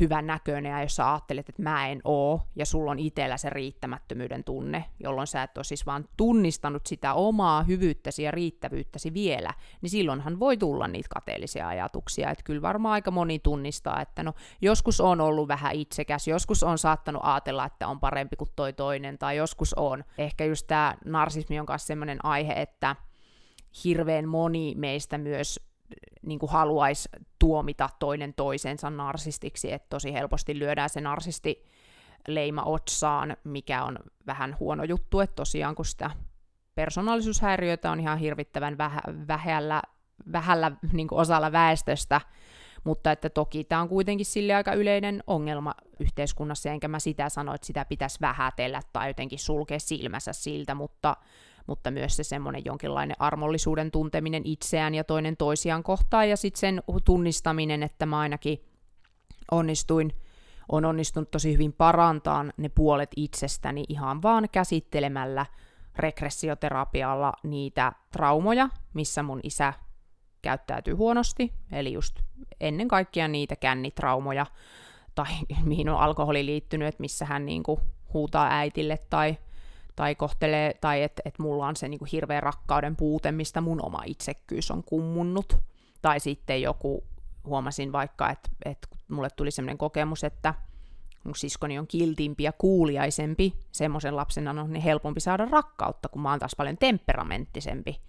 [0.00, 3.50] hyvän näköinen, ja jos sä ajattelet, että mä en oo, ja sulla on itsellä se
[3.50, 9.54] riittämättömyyden tunne, jolloin sä et ole siis vaan tunnistanut sitä omaa hyvyyttäsi ja riittävyyttäsi vielä,
[9.82, 14.32] niin silloinhan voi tulla niitä kateellisia ajatuksia, että kyllä varmaan aika moni tunnistaa, että no
[14.62, 19.18] joskus on ollut vähän itsekäs, joskus on saattanut ajatella, että on parempi kuin toi toinen,
[19.18, 20.04] tai joskus on.
[20.18, 22.96] Ehkä just tämä narsismi on kanssa sellainen aihe, että
[23.84, 25.69] hirveän moni meistä myös
[26.22, 31.64] niin kuin haluaisi tuomita toinen toisensa narsistiksi, että tosi helposti lyödään se narsisti
[32.28, 36.10] leima otsaan, mikä on vähän huono juttu, että tosiaan kun sitä
[36.74, 39.82] persoonallisuushäiriöitä on ihan hirvittävän vähä, vähällä,
[40.32, 42.20] vähällä niin osalla väestöstä,
[42.84, 47.54] mutta että toki tämä on kuitenkin sille aika yleinen ongelma yhteiskunnassa, enkä mä sitä sano,
[47.54, 51.16] että sitä pitäisi vähätellä tai jotenkin sulkea silmänsä siltä, mutta
[51.70, 56.82] mutta myös se semmoinen jonkinlainen armollisuuden tunteminen itseään ja toinen toisiaan kohtaan, ja sitten sen
[57.04, 58.64] tunnistaminen, että mä ainakin
[59.50, 60.12] onnistuin,
[60.72, 65.46] on onnistunut tosi hyvin parantaa ne puolet itsestäni ihan vaan käsittelemällä
[65.96, 69.72] regressioterapialla niitä traumoja, missä mun isä
[70.42, 72.20] käyttäytyy huonosti, eli just
[72.60, 74.46] ennen kaikkea niitä kännitraumoja,
[75.14, 75.32] tai
[75.64, 77.80] mihin on alkoholi liittynyt, että missä hän niinku
[78.12, 79.36] huutaa äitille tai
[79.96, 84.02] tai kohtelee, tai että et mulla on se niinku hirveä rakkauden puute, mistä mun oma
[84.06, 85.56] itsekkyys on kummunnut,
[86.02, 87.04] tai sitten joku
[87.44, 90.54] huomasin vaikka, että, että mulle tuli sellainen kokemus, että
[91.24, 96.30] mun siskoni on kiltimpi ja kuuliaisempi, semmoisen lapsen on niin helpompi saada rakkautta, kun mä
[96.30, 98.00] oon taas paljon temperamenttisempi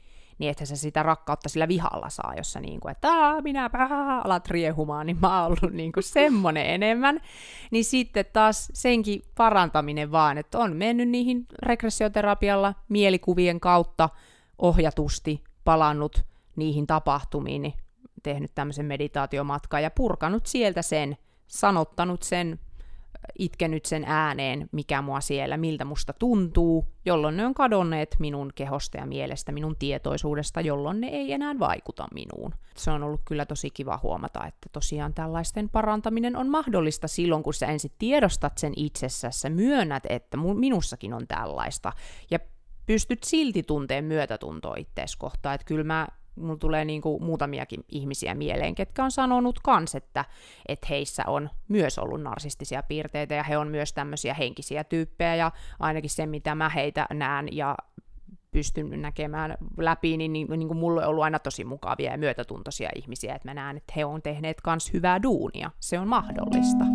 [0.41, 3.69] niin että sä sitä rakkautta sillä vihalla saa, jossa niin kuin, että Aa, minä
[4.23, 7.19] alat riehumaan, niin mä oon ollut niin kuin semmonen enemmän.
[7.71, 14.10] Niin sitten taas senkin parantaminen vaan, että on mennyt niihin regressioterapialla mielikuvien kautta
[14.58, 16.25] ohjatusti palannut
[16.56, 17.73] niihin tapahtumiin, niin
[18.23, 22.60] tehnyt tämmöisen meditaatiomatkan ja purkanut sieltä sen, sanottanut sen
[23.39, 28.98] itkenyt sen ääneen, mikä mua siellä, miltä musta tuntuu, jolloin ne on kadonneet minun kehosta
[28.98, 32.54] ja mielestä, minun tietoisuudesta, jolloin ne ei enää vaikuta minuun.
[32.76, 37.54] Se on ollut kyllä tosi kiva huomata, että tosiaan tällaisten parantaminen on mahdollista silloin, kun
[37.54, 41.94] sä ensin tiedostat sen itsessäsi, myönnät, että minussakin on tällaista,
[42.32, 42.39] ja
[42.86, 45.56] pystyt silti tunteen myötätuntoa ittees kohtaan.
[45.56, 50.26] Että kyllä mä mulla tulee niinku muutamiakin ihmisiä mieleen, ketkä on sanonut kans, että,
[50.67, 55.52] että heissä on myös ollut narsistisia piirteitä ja he on myös tämmöisiä henkisiä tyyppejä ja
[55.80, 57.76] ainakin se, mitä mä heitä näen ja
[58.52, 62.89] pystyn näkemään läpi, niin, niin, niin kuin mulle on ollut aina tosi mukavia ja myötätuntoisia
[62.96, 65.72] ihmisiä, että mä näen, että he on tehneet kans hyvää duunia.
[65.80, 66.86] Se on mahdollista.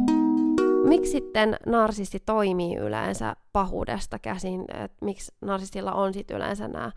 [0.88, 4.64] Miksi sitten narsisti toimii yleensä pahuudesta käsin?
[4.85, 6.92] Et miksi narsistilla on sitten yleensä nämä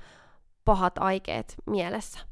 [0.65, 2.28] pahat aikeet mielessä?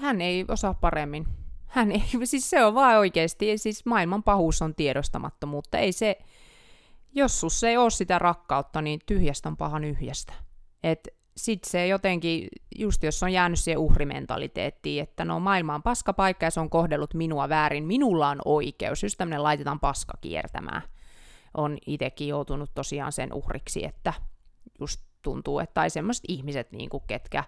[0.00, 1.26] Hän ei osaa paremmin.
[1.66, 5.78] Hän ei, siis se on vaan oikeasti, siis maailman pahuus on tiedostamattomuutta.
[5.78, 6.18] Ei se,
[7.14, 10.32] jos sus ei ole sitä rakkautta, niin tyhjästä on pahan yhjästä.
[10.82, 16.46] Et sit se jotenkin, just jos on jäänyt siihen uhrimentaliteettiin, että no maailma on paskapaikka
[16.46, 20.82] ja se on kohdellut minua väärin, minulla on oikeus, just tämmöinen laitetaan paska kiertämään.
[21.54, 24.12] On itsekin joutunut tosiaan sen uhriksi, että
[24.80, 27.44] just tuntuu, että tai semmoiset ihmiset, niin kuin ketkä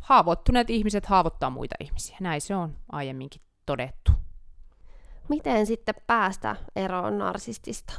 [0.00, 2.16] haavoittuneet ihmiset haavoittaa muita ihmisiä.
[2.20, 4.12] Näin se on aiemminkin todettu.
[5.28, 7.92] Miten sitten päästä eroon narsistista?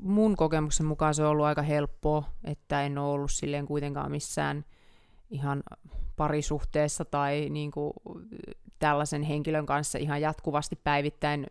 [0.00, 4.64] Mun kokemuksen mukaan se on ollut aika helppoa, että en ole ollut silleen kuitenkaan missään
[5.30, 5.62] ihan
[6.16, 7.92] parisuhteessa tai niin kuin
[8.78, 11.46] tällaisen henkilön kanssa ihan jatkuvasti päivittäin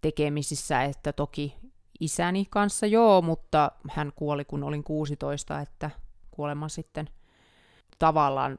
[0.00, 1.56] tekemisissä, että toki
[2.00, 5.90] isäni kanssa joo, mutta hän kuoli kun olin 16, että
[6.30, 7.08] kuolema sitten
[7.98, 8.56] tavallaan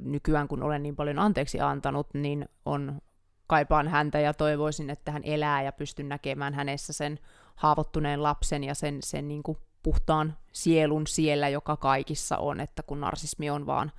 [0.00, 3.00] nykyään, kun olen niin paljon anteeksi antanut, niin on
[3.46, 7.18] kaipaan häntä ja toivoisin, että hän elää ja pystyn näkemään hänessä sen
[7.54, 13.00] haavoittuneen lapsen ja sen, sen niin kuin puhtaan sielun siellä, joka kaikissa on, että kun
[13.00, 13.92] narsismi on vaan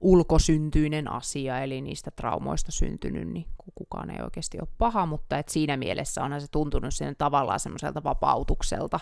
[0.00, 5.76] ulkosyntyinen asia, eli niistä traumoista syntynyt, niin kukaan ei oikeasti ole paha, mutta et siinä
[5.76, 9.00] mielessä onhan se tuntunut sen tavallaan semmoiselta vapautukselta,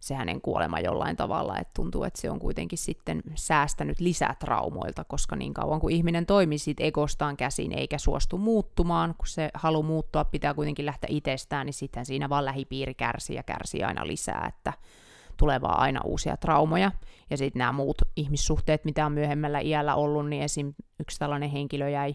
[0.00, 5.04] se hänen kuolema jollain tavalla, että tuntuu, että se on kuitenkin sitten säästänyt lisää traumoilta,
[5.04, 9.82] koska niin kauan kuin ihminen toimii siitä egostaan käsin eikä suostu muuttumaan, kun se halu
[9.82, 14.46] muuttua pitää kuitenkin lähteä itsestään, niin sitten siinä vaan lähipiiri kärsii ja kärsii aina lisää,
[14.48, 14.72] että
[15.36, 16.92] tulee vaan aina uusia traumoja.
[17.30, 20.74] Ja sitten nämä muut ihmissuhteet, mitä on myöhemmällä iällä ollut, niin esim.
[21.00, 22.14] yksi tällainen henkilö jäi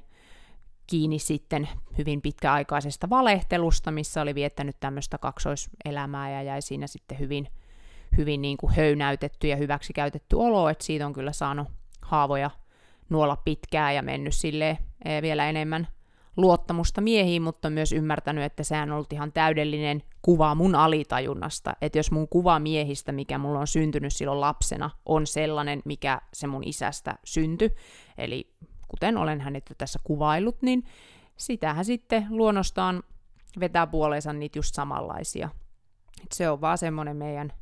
[0.88, 7.48] kiinni sitten hyvin pitkäaikaisesta valehtelusta, missä oli viettänyt tämmöistä kaksoiselämää ja jäi siinä sitten hyvin
[8.18, 11.68] hyvin niin kuin höynäytetty ja hyväksikäytetty olo, että siitä on kyllä saanut
[12.02, 12.52] haavoja
[13.10, 15.88] nuolla pitkään ja mennyt sille e, vielä enemmän
[16.38, 21.76] luottamusta miehiin, mutta myös ymmärtänyt, että sehän on ollut ihan täydellinen kuva mun alitajunnasta.
[21.82, 26.48] Että jos mun kuva miehistä, mikä mulla on syntynyt silloin lapsena, on sellainen, mikä se
[26.48, 27.76] mun isästä syntyi,
[28.18, 28.54] eli
[28.88, 30.84] kuten olen hänet jo tässä kuvaillut, niin
[31.38, 33.04] sitähän sitten luonnostaan
[33.60, 35.50] vetää puoleensa niitä just samanlaisia.
[36.24, 37.54] Et se on vaan semmoinen meidän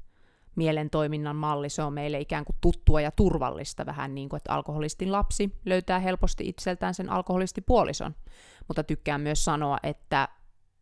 [0.56, 4.54] mielen toiminnan malli, se on meille ikään kuin tuttua ja turvallista, vähän niin kuin, että
[4.54, 8.16] alkoholistin lapsi löytää helposti itseltään sen alkoholistipuolison.
[8.68, 10.28] Mutta tykkään myös sanoa, että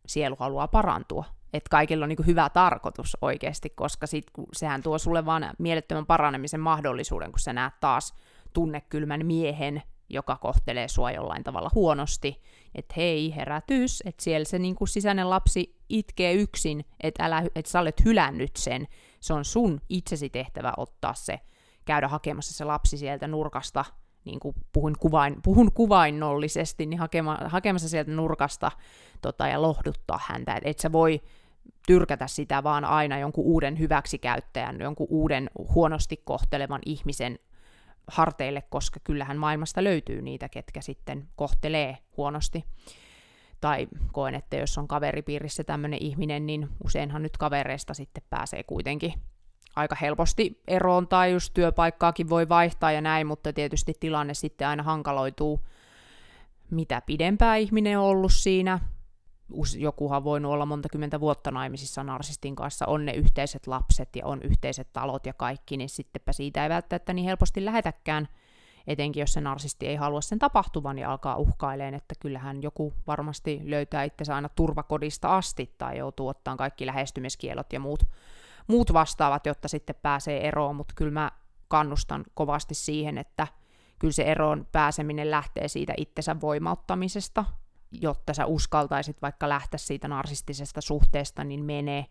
[0.06, 5.26] sielu haluaa parantua, että kaikilla on niin hyvä tarkoitus oikeasti, koska sit, sehän tuo sulle
[5.26, 8.14] vaan mielettömän paranemisen mahdollisuuden, kun sä näet taas
[8.52, 12.42] tunnekylmän miehen, joka kohtelee sua jollain tavalla huonosti,
[12.74, 17.80] että hei, herätys, että siellä se niin sisäinen lapsi itkee yksin, että, älä, että sä
[17.80, 18.88] olet hylännyt sen,
[19.20, 21.40] se on sun itsesi tehtävä ottaa se,
[21.84, 23.84] käydä hakemassa se lapsi sieltä nurkasta,
[24.24, 28.70] niin kuin puhun, kuvain, puhun kuvainnollisesti, niin hakema, hakemassa sieltä nurkasta
[29.22, 31.20] tota, ja lohduttaa häntä, että et sä voi
[31.86, 37.38] tyrkätä sitä vaan aina jonkun uuden hyväksikäyttäjän, jonkun uuden huonosti kohtelevan ihmisen
[38.06, 42.64] harteille, koska kyllähän maailmasta löytyy niitä, ketkä sitten kohtelee huonosti.
[43.60, 49.14] Tai koen, että jos on kaveripiirissä tämmöinen ihminen, niin useinhan nyt kavereista sitten pääsee kuitenkin
[49.76, 54.82] aika helposti eroon, tai just työpaikkaakin voi vaihtaa ja näin, mutta tietysti tilanne sitten aina
[54.82, 55.60] hankaloituu
[56.72, 58.80] mitä pidempään ihminen on ollut siinä,
[59.78, 64.42] jokuhan voinut olla monta kymmentä vuotta naimisissa narsistin kanssa, on ne yhteiset lapset ja on
[64.42, 68.28] yhteiset talot ja kaikki, niin sittenpä siitä ei välttämättä niin helposti lähetäkään,
[68.86, 73.60] etenkin jos se narsisti ei halua sen tapahtuvan ja alkaa uhkaileen, että kyllähän joku varmasti
[73.64, 78.02] löytää itsensä aina turvakodista asti tai joutuu ottaa kaikki lähestymiskielot ja muut,
[78.66, 81.30] muut vastaavat, jotta sitten pääsee eroon, mutta kyllä mä
[81.68, 83.46] kannustan kovasti siihen, että
[83.98, 87.44] kyllä se eroon pääseminen lähtee siitä itsensä voimauttamisesta,
[87.92, 92.06] jotta sä uskaltaisit vaikka lähteä siitä narsistisesta suhteesta, niin mene,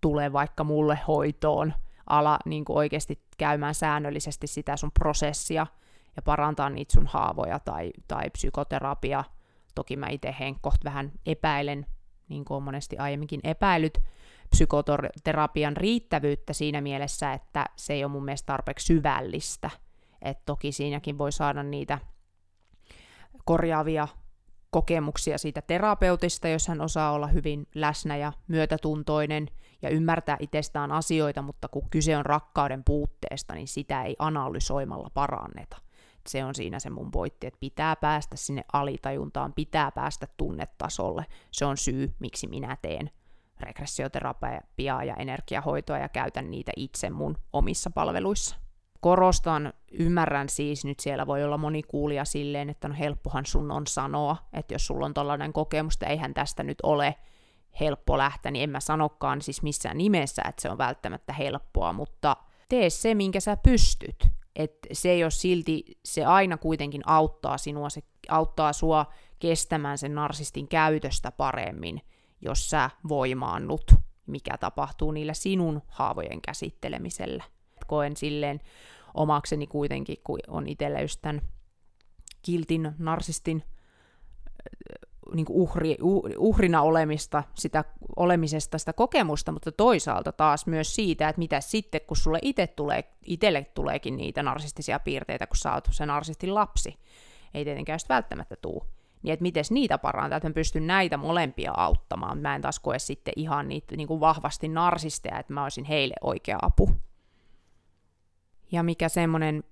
[0.00, 1.74] tule vaikka mulle hoitoon,
[2.06, 5.66] ala niin kuin oikeasti käymään säännöllisesti sitä sun prosessia
[6.16, 9.24] ja parantaa niitä sun haavoja tai, tai psykoterapia.
[9.74, 11.86] Toki mä itse henkkoht vähän epäilen,
[12.28, 13.98] niin kuin on monesti aiemminkin epäilyt,
[14.50, 19.70] psykoterapian riittävyyttä siinä mielessä, että se ei ole mun mielestä tarpeeksi syvällistä.
[20.22, 21.98] Et toki siinäkin voi saada niitä
[23.44, 24.08] korjaavia
[24.72, 29.48] kokemuksia siitä terapeutista, jos hän osaa olla hyvin läsnä ja myötätuntoinen
[29.82, 35.76] ja ymmärtää itsestään asioita, mutta kun kyse on rakkauden puutteesta, niin sitä ei analysoimalla paranneta.
[36.28, 41.26] Se on siinä se mun pointti, että pitää päästä sinne alitajuntaan, pitää päästä tunnetasolle.
[41.50, 43.10] Se on syy, miksi minä teen
[43.60, 48.61] regressioterapiaa ja energiahoitoa ja käytän niitä itse mun omissa palveluissa
[49.02, 53.86] korostan, ymmärrän siis, nyt siellä voi olla moni kuulija silleen, että no helppohan sun on
[53.86, 57.14] sanoa, että jos sulla on tällainen kokemus, että eihän tästä nyt ole
[57.80, 62.36] helppo lähteä, niin en mä sanokaan siis missään nimessä, että se on välttämättä helppoa, mutta
[62.68, 64.28] tee se, minkä sä pystyt.
[64.56, 69.06] että se ei ole silti, se aina kuitenkin auttaa sinua, se auttaa sua
[69.38, 72.00] kestämään sen narsistin käytöstä paremmin,
[72.40, 73.94] jos sä voimaannut,
[74.26, 77.44] mikä tapahtuu niillä sinun haavojen käsittelemisellä.
[77.92, 78.60] Koen silleen
[79.14, 81.42] omakseni kuitenkin, kun on itsellä just tämän
[82.42, 83.62] kiltin, narsistin
[85.34, 85.96] niin uhri,
[86.38, 87.84] uhrina olemista, sitä
[88.16, 93.04] olemisesta, sitä kokemusta, mutta toisaalta taas myös siitä, että mitä sitten, kun sulle itse tulee,
[93.26, 96.98] itselle tuleekin niitä narsistisia piirteitä, kun sä oot se narsistin lapsi,
[97.54, 98.86] ei tietenkään just välttämättä tuu,
[99.22, 102.38] niin että miten niitä parantaa, että mä pystyn näitä molempia auttamaan.
[102.38, 106.14] Mä en taas koe sitten ihan niitä niin kuin vahvasti narsisteja, että mä olisin heille
[106.22, 106.90] oikea apu.
[108.72, 109.64] Ja mikä semmoinen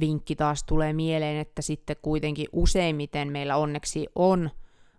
[0.00, 4.50] vinkki taas tulee mieleen, että sitten kuitenkin useimmiten meillä onneksi on,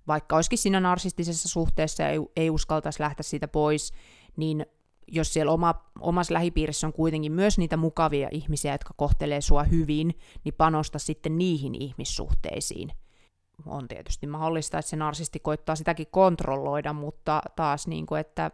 [0.07, 3.93] vaikka olisikin siinä narsistisessa suhteessa ja ei, ei uskaltaisi lähteä siitä pois,
[4.37, 4.65] niin
[5.07, 10.17] jos siellä oma, omassa lähipiirissä on kuitenkin myös niitä mukavia ihmisiä, jotka kohtelee sua hyvin,
[10.43, 12.91] niin panosta sitten niihin ihmissuhteisiin.
[13.65, 18.51] On tietysti mahdollista, että se narsisti koittaa sitäkin kontrolloida, mutta taas niin kuin, että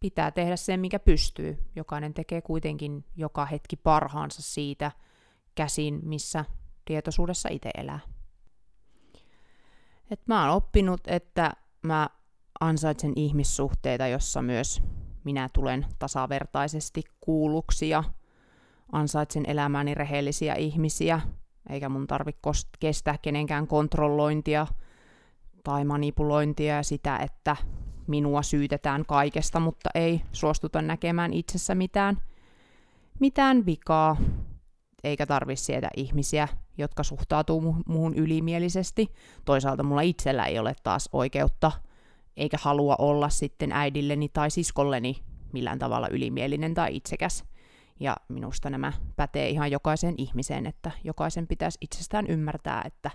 [0.00, 1.58] pitää tehdä sen, mikä pystyy.
[1.76, 4.92] Jokainen tekee kuitenkin joka hetki parhaansa siitä
[5.54, 6.44] käsin, missä
[6.84, 8.00] tietoisuudessa itse elää.
[10.10, 12.08] Et mä oon oppinut, että mä
[12.60, 14.82] ansaitsen ihmissuhteita, jossa myös
[15.24, 18.04] minä tulen tasavertaisesti kuulluksi ja
[18.92, 21.20] ansaitsen elämääni rehellisiä ihmisiä,
[21.68, 22.32] eikä mun tarvi
[22.80, 24.66] kestää kenenkään kontrollointia
[25.64, 27.56] tai manipulointia ja sitä, että
[28.10, 32.22] minua syytetään kaikesta, mutta ei suostuta näkemään itsessä mitään,
[33.20, 34.16] mitään vikaa,
[35.04, 39.12] eikä tarvitse sieltä ihmisiä, jotka suhtautuu mu- muuhun ylimielisesti.
[39.44, 41.72] Toisaalta mulla itsellä ei ole taas oikeutta
[42.36, 45.16] eikä halua olla sitten äidilleni tai siskolleni
[45.52, 47.44] millään tavalla ylimielinen tai itsekäs.
[48.00, 53.10] Ja minusta nämä pätee ihan jokaiseen ihmiseen, että jokaisen pitäisi itsestään ymmärtää, että,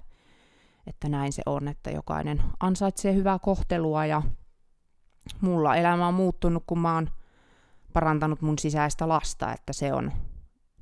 [0.88, 4.22] että näin se on, että jokainen ansaitsee hyvää kohtelua ja
[5.42, 7.10] mulla elämä on muuttunut, kun mä oon
[7.94, 10.12] parantanut mun sisäistä lasta, että se on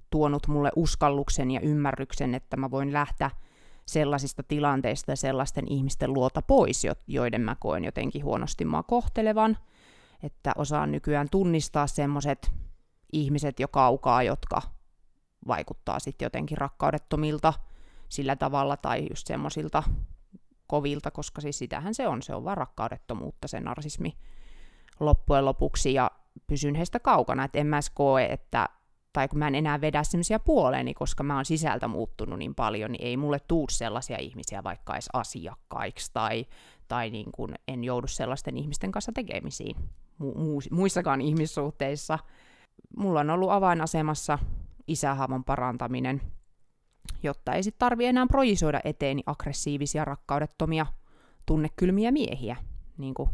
[0.09, 3.31] tuonut mulle uskalluksen ja ymmärryksen, että mä voin lähteä
[3.85, 9.57] sellaisista tilanteista ja sellaisten ihmisten luota pois, joiden mä koen jotenkin huonosti mua kohtelevan,
[10.23, 12.51] että osaan nykyään tunnistaa semmoiset
[13.13, 14.61] ihmiset jo kaukaa, jotka
[15.47, 17.53] vaikuttaa sitten jotenkin rakkaudettomilta
[18.09, 19.83] sillä tavalla tai just semmoisilta
[20.67, 24.13] kovilta, koska siis sitähän se on, se on vaan rakkaudettomuutta se narsismi
[24.99, 26.11] loppujen lopuksi ja
[26.47, 28.69] pysyn heistä kaukana, että en mä koe, että
[29.13, 32.91] tai kun mä en enää vedä semmoisia puoleeni, koska mä oon sisältä muuttunut niin paljon,
[32.91, 36.45] niin ei mulle tuu sellaisia ihmisiä vaikka edes asiakkaiksi tai,
[36.87, 39.75] tai niin kuin en joudu sellaisten ihmisten kanssa tekemisiin
[40.21, 42.19] mu- mu- muissakaan ihmissuhteissa.
[42.97, 44.39] Mulla on ollut avainasemassa
[44.87, 46.21] isähaavon parantaminen
[47.23, 50.85] jotta ei sitten tarvi enää projisoida eteeni aggressiivisia, rakkaudettomia,
[51.45, 52.55] tunnekylmiä miehiä,
[52.97, 53.29] niin kuin,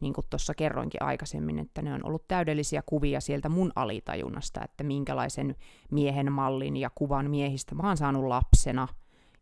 [0.00, 4.84] niin kuin tuossa kerroinkin aikaisemmin, että ne on ollut täydellisiä kuvia sieltä mun alitajunnasta, että
[4.84, 5.56] minkälaisen
[5.90, 8.88] miehen mallin ja kuvan miehistä mä oon saanut lapsena,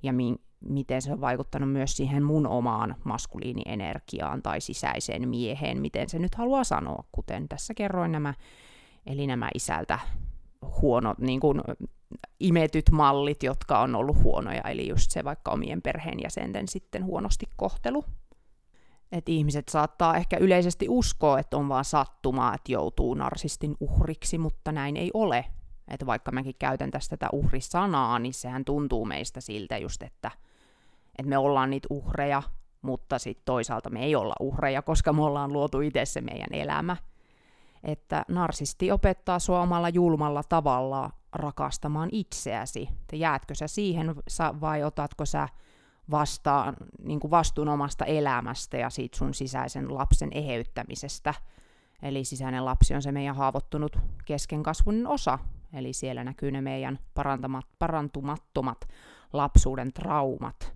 [0.03, 6.09] ja min, miten se on vaikuttanut myös siihen mun omaan maskuliinienergiaan tai sisäiseen mieheen, miten
[6.09, 8.35] se nyt haluaa sanoa, kuten tässä kerroin nämä,
[9.07, 9.99] eli nämä isältä
[10.83, 11.61] huonot, niin kuin
[12.41, 18.05] imetyt mallit, jotka on ollut huonoja, eli just se vaikka omien perheenjäsenten sitten huonosti kohtelu.
[19.12, 24.73] Että ihmiset saattaa ehkä yleisesti uskoa, että on vaan sattumaa, että joutuu narsistin uhriksi, mutta
[24.73, 25.45] näin ei ole.
[25.89, 30.31] Että vaikka mäkin käytän tästä tätä uhrisanaa, niin sehän tuntuu meistä siltä just, että,
[31.19, 32.43] että me ollaan niitä uhreja,
[32.83, 36.97] mutta sitten toisaalta me ei olla uhreja, koska me ollaan luotu itse se meidän elämä.
[37.85, 42.89] Että narsisti opettaa sua omalla julmalla tavalla rakastamaan itseäsi.
[43.01, 44.14] Että jäätkö sä siihen
[44.61, 45.49] vai otatko sä
[46.11, 51.35] vastaan, niin kuin vastuun omasta elämästä ja siitä sun sisäisen lapsen eheyttämisestä.
[52.03, 55.39] Eli sisäinen lapsi on se meidän haavoittunut keskenkasvun osa,
[55.74, 58.89] Eli siellä näkyy ne meidän parantamat, parantumattomat
[59.32, 60.72] lapsuuden traumat.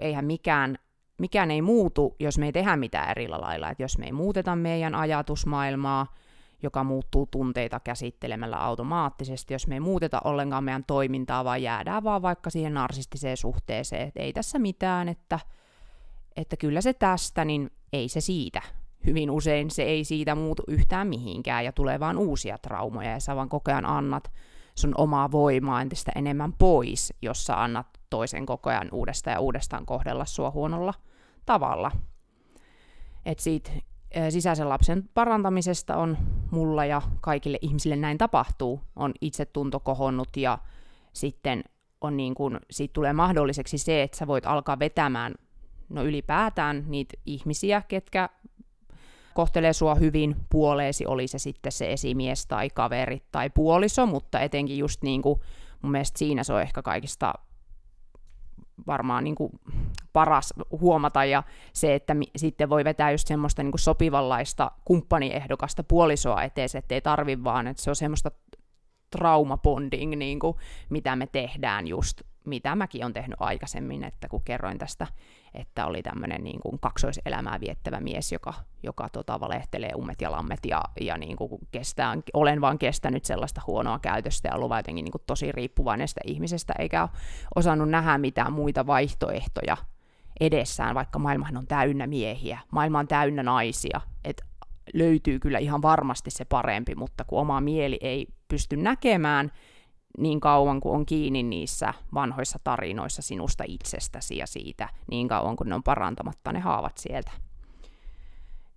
[0.00, 0.78] Eihän mikään,
[1.18, 3.70] mikään ei muutu, jos me ei tehdä mitään eri lailla.
[3.70, 6.14] Et jos me ei muuteta meidän ajatusmaailmaa,
[6.62, 12.22] joka muuttuu tunteita käsittelemällä automaattisesti, jos me ei muuteta ollenkaan meidän toimintaa, vaan jäädään vaan
[12.22, 15.38] vaikka siihen narsistiseen suhteeseen, että ei tässä mitään, että,
[16.36, 18.62] että kyllä se tästä, niin ei se siitä
[19.06, 23.36] hyvin usein se ei siitä muutu yhtään mihinkään ja tulee vaan uusia traumoja ja sä
[23.36, 24.32] vaan koko ajan annat
[24.74, 29.86] sun omaa voimaa entistä enemmän pois, jos sä annat toisen koko ajan uudestaan ja uudestaan
[29.86, 30.94] kohdella sua huonolla
[31.46, 31.90] tavalla.
[33.26, 33.70] Et siitä
[34.30, 36.18] sisäisen lapsen parantamisesta on
[36.50, 40.58] mulla ja kaikille ihmisille näin tapahtuu, on itsetunto kohonnut ja
[41.12, 41.64] sitten
[42.00, 45.34] on niin kun, siitä tulee mahdolliseksi se, että sä voit alkaa vetämään
[45.88, 48.28] no ylipäätään niitä ihmisiä, ketkä
[49.34, 54.78] kohtelee sua hyvin puoleesi, oli se sitten se esimies tai kaveri tai puoliso, mutta etenkin
[54.78, 55.40] just niin kuin,
[55.82, 57.34] mun mielestä siinä se on ehkä kaikista
[58.86, 59.52] varmaan niin kuin
[60.12, 65.84] paras huomata, ja se, että mi- sitten voi vetää just semmoista niin kuin sopivanlaista kumppaniehdokasta
[65.84, 68.30] puolisoa eteen, että ei tarvi vaan, että se on semmoista
[69.10, 70.56] traumabonding, niin kuin,
[70.88, 75.06] mitä me tehdään just, mitä mäkin on tehnyt aikaisemmin, että kun kerroin tästä
[75.54, 80.60] että oli tämmöinen niin kuin kaksoiselämää viettävä mies, joka, joka tota, valehtelee ummet ja lammet
[80.66, 85.12] ja, ja niin kuin kestää, olen vaan kestänyt sellaista huonoa käytöstä ja ollut jotenkin niin
[85.12, 87.10] kuin tosi riippuvainen sitä ihmisestä, eikä ole
[87.56, 89.76] osannut nähdä mitään muita vaihtoehtoja
[90.40, 94.44] edessään, vaikka maailmahan on täynnä miehiä, maailma on täynnä naisia, että
[94.94, 99.52] löytyy kyllä ihan varmasti se parempi, mutta kun oma mieli ei pysty näkemään,
[100.18, 105.68] niin kauan kuin on kiinni niissä vanhoissa tarinoissa sinusta itsestäsi ja siitä, niin kauan kuin
[105.68, 107.30] ne on parantamatta ne haavat sieltä.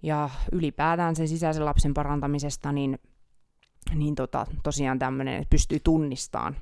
[0.04, 3.00] Ja ylipäätään sen sisäisen lapsen parantamisesta, niin,
[3.96, 6.56] niin tota, tosiaan tämmöinen, että pystyy tunnistamaan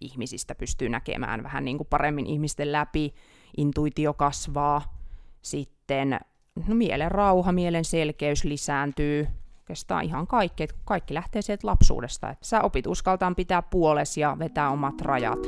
[0.00, 3.14] ihmisistä, pystyy näkemään vähän niin kuin paremmin ihmisten läpi,
[3.56, 4.98] intuitio kasvaa,
[5.42, 6.20] sitten
[6.68, 9.28] no, mielen rauha, mielen selkeys lisääntyy,
[9.68, 12.30] oikeastaan ihan kaikki, että kaikki lähtee sieltä lapsuudesta.
[12.30, 15.38] Että sä opit uskaltaan pitää puoles ja vetää omat rajat.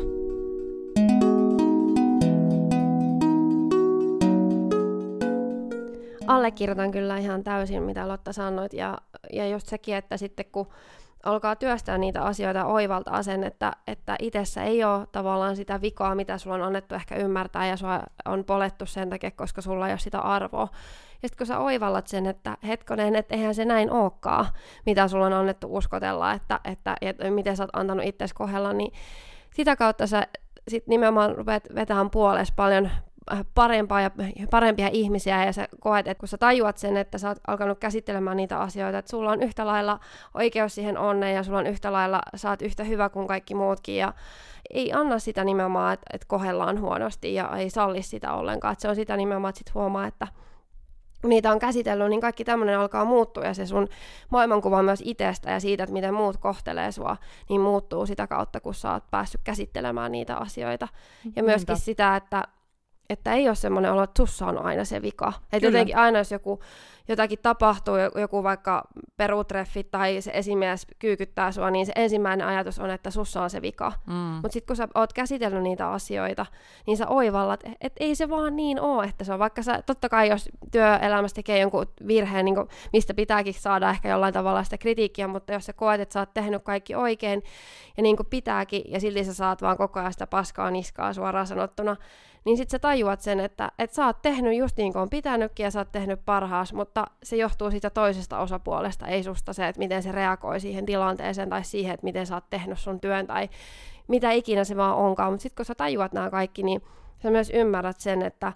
[6.27, 8.99] Allekirjoitan kyllä ihan täysin, mitä Lotta sanoit, ja,
[9.33, 10.69] ja just sekin, että sitten kun
[11.25, 16.39] alkaa työstää niitä asioita oivaltaa sen, että, että itsessä ei ole tavallaan sitä vikaa, mitä
[16.39, 19.99] sulla on annettu ehkä ymmärtää, ja sua on polettu sen takia, koska sulla ei ole
[19.99, 20.69] sitä arvoa,
[21.23, 24.47] ja sitten kun sä oivallat sen, että hetkonen, että eihän se näin olekaan,
[24.87, 28.93] mitä sulla on annettu uskotella, että, että, että miten sä oot antanut itsesi kohdella, niin
[29.55, 30.27] sitä kautta sä
[30.69, 32.91] sit nimenomaan rupeat vetämään puolesta paljon
[33.55, 34.11] parempaa ja
[34.51, 38.37] parempia ihmisiä ja sä koet, että kun sä tajuat sen, että sä oot alkanut käsittelemään
[38.37, 40.01] niitä asioita, että sulla on yhtä lailla
[40.35, 43.97] oikeus siihen onneen ja sulla on yhtä lailla, sä oot yhtä hyvä kuin kaikki muutkin
[43.97, 44.13] ja
[44.75, 48.89] ei anna sitä nimenomaan, että, että kohdellaan huonosti ja ei salli sitä ollenkaan, että se
[48.89, 50.27] on sitä nimenomaan, että sit huomaa, että
[51.23, 53.89] niitä on käsitellyt, niin kaikki tämmöinen alkaa muuttua ja se sun
[54.31, 57.17] maailmankuva myös itsestä ja siitä, että miten muut kohtelee sua,
[57.49, 60.89] niin muuttuu sitä kautta, kun sä oot päässyt käsittelemään niitä asioita.
[61.37, 61.85] Ja myöskin Niinpä.
[61.85, 62.45] sitä, että
[63.13, 65.33] että ei ole semmoinen olo, että sussa on aina se vika.
[65.53, 66.61] Että jotenkin aina, jos joku,
[67.09, 68.83] jotakin tapahtuu, joku vaikka
[69.17, 73.63] perutreffi tai se esimies kyykyttää sua, niin se ensimmäinen ajatus on, että sussa on se
[73.63, 73.93] vika.
[74.07, 74.15] Mm.
[74.15, 76.47] Mutta sitten kun sä oot käsitellyt niitä asioita,
[76.87, 79.83] niin sä oivallat, että et ei se vaan niin ole, että se on vaikka sä,
[79.87, 82.57] totta kai jos työelämässä tekee jonkun virheen, niin
[82.93, 86.35] mistä pitääkin saada ehkä jollain tavalla sitä kritiikkiä, mutta jos sä koet, että sä oot
[86.35, 87.43] tehnyt kaikki oikein
[87.97, 91.47] ja niin kuin pitääkin, ja silti sä saat vaan koko ajan sitä paskaa niskaa suoraan
[91.47, 91.97] sanottuna,
[92.45, 95.65] niin sitten sä tajuat sen, että, että sä oot tehnyt just niin kuin on pitänytkin
[95.65, 96.90] ja sä oot tehnyt parhaas, mutta
[97.23, 101.65] se johtuu siitä toisesta osapuolesta, ei susta se, että miten se reagoi siihen tilanteeseen tai
[101.65, 103.49] siihen, että miten sä oot tehnyt sun työn tai
[104.09, 105.33] mitä ikinä se vaan onkaan.
[105.33, 106.83] Mutta sitten kun sä tajuat nämä kaikki, niin
[107.23, 108.53] sä myös ymmärrät sen, että,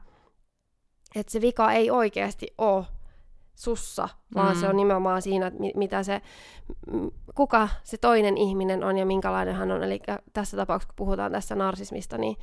[1.17, 2.85] että se vika ei oikeasti ole
[3.55, 4.61] sussa, vaan mm.
[4.61, 6.21] se on nimenomaan siinä, että mitä se,
[7.35, 9.83] kuka se toinen ihminen on ja minkälainen hän on.
[9.83, 10.01] Eli
[10.33, 12.37] tässä tapauksessa, kun puhutaan tässä narsismista, niin,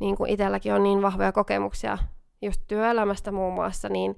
[0.00, 1.98] niin kuin itselläkin on niin vahvoja kokemuksia
[2.42, 4.16] just työelämästä muun muassa, niin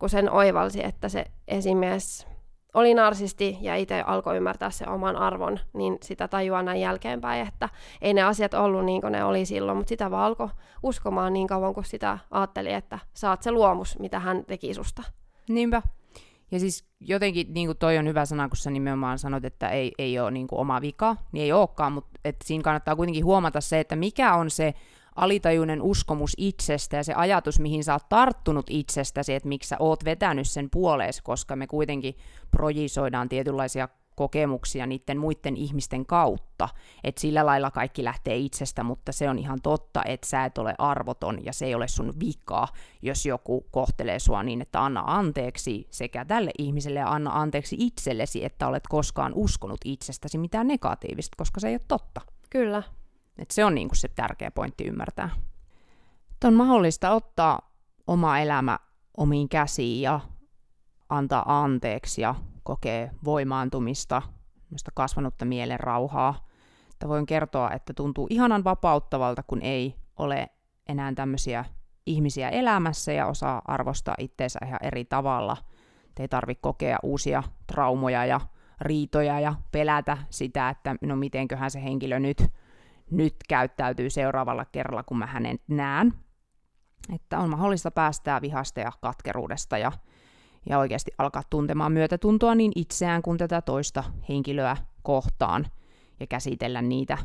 [0.00, 2.26] kun sen oivalsi, että se esimies
[2.74, 7.68] oli narsisti ja itse alkoi ymmärtää se oman arvon, niin sitä tajuaa näin jälkeenpäin, että
[8.00, 10.48] ei ne asiat ollut niin kuin ne oli silloin, mutta sitä vaan alkoi
[10.82, 15.02] uskomaan niin kauan, kun sitä ajatteli, että saat se luomus, mitä hän teki susta.
[15.48, 15.82] Niinpä.
[16.50, 19.92] Ja siis jotenkin niin kuin toi on hyvä sana, kun sä nimenomaan sanot, että ei,
[19.98, 23.60] ei ole niin kuin oma vika, niin ei olekaan, mutta että siinä kannattaa kuitenkin huomata
[23.60, 24.74] se, että mikä on se
[25.20, 30.04] alitajuinen uskomus itsestä ja se ajatus, mihin sä oot tarttunut itsestäsi, että miksi sä oot
[30.04, 32.16] vetänyt sen puoleesi, koska me kuitenkin
[32.50, 36.68] projisoidaan tietynlaisia kokemuksia niiden muiden ihmisten kautta.
[37.04, 40.74] että sillä lailla kaikki lähtee itsestä, mutta se on ihan totta, että sä et ole
[40.78, 42.68] arvoton ja se ei ole sun vika,
[43.02, 48.44] jos joku kohtelee sua niin, että anna anteeksi sekä tälle ihmiselle ja anna anteeksi itsellesi,
[48.44, 52.20] että olet koskaan uskonut itsestäsi mitään negatiivista, koska se ei ole totta.
[52.50, 52.82] Kyllä.
[53.38, 55.30] Et se on niinku se tärkeä pointti ymmärtää.
[56.30, 57.70] Että on mahdollista ottaa
[58.06, 58.78] oma elämä
[59.16, 60.20] omiin käsiin ja
[61.08, 64.22] antaa anteeksi ja kokee voimaantumista,
[64.94, 66.48] kasvanutta mielen rauhaa.
[66.90, 70.48] Että voin kertoa, että tuntuu ihanan vapauttavalta, kun ei ole
[70.88, 71.64] enää tämmöisiä
[72.06, 75.56] ihmisiä elämässä ja osaa arvostaa itseensä ihan eri tavalla.
[76.14, 78.40] Te ei tarvitse kokea uusia traumoja ja
[78.80, 82.44] riitoja ja pelätä sitä, että no mitenköhän se henkilö nyt,
[83.10, 86.14] nyt käyttäytyy seuraavalla kerralla, kun mä hänen näen.
[87.14, 89.92] Että on mahdollista päästää vihasta ja katkeruudesta ja
[90.68, 95.66] ja oikeasti alkaa tuntemaan myötätuntoa niin itseään kuin tätä toista henkilöä kohtaan
[96.20, 97.18] ja käsitellä niitä,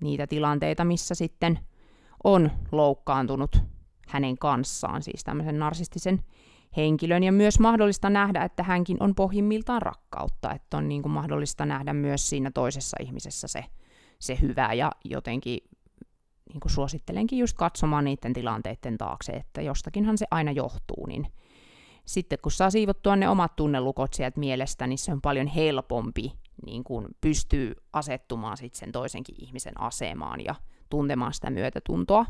[0.00, 1.58] niitä tilanteita, missä sitten
[2.24, 3.62] on loukkaantunut
[4.08, 6.24] hänen kanssaan, siis tämmöisen narsistisen
[6.76, 11.66] henkilön, ja myös mahdollista nähdä, että hänkin on pohjimmiltaan rakkautta, että on niin kuin mahdollista
[11.66, 13.64] nähdä myös siinä toisessa ihmisessä se,
[14.18, 15.58] se hyvä, ja jotenkin
[16.48, 21.26] niin kuin suosittelenkin just katsomaan niiden tilanteiden taakse, että jostakinhan se aina johtuu, niin
[22.04, 26.32] sitten kun saa siivottua ne omat tunnelukot sieltä mielestä, niin se on paljon helpompi
[26.66, 30.54] niin kun pystyy asettumaan sitten sen toisenkin ihmisen asemaan ja
[30.90, 32.26] tuntemaan sitä myötätuntoa.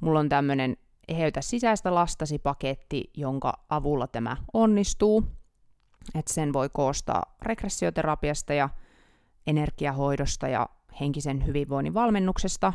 [0.00, 0.76] Mulla on tämmöinen
[1.08, 5.24] eheytä sisäistä lastasi paketti, jonka avulla tämä onnistuu.
[6.14, 8.68] Et sen voi koostaa regressioterapiasta ja
[9.46, 10.68] energiahoidosta ja
[11.00, 12.72] henkisen hyvinvoinnin valmennuksesta.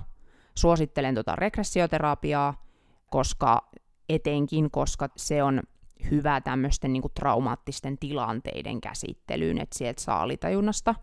[0.56, 2.66] Suosittelen tuota regressioterapiaa,
[3.12, 3.70] koska
[4.10, 5.62] etenkin, koska se on
[6.12, 10.96] hyvä tämmöisten niin traumaattisten tilanteiden käsittelyyn, että sieltä saa alitajunnasta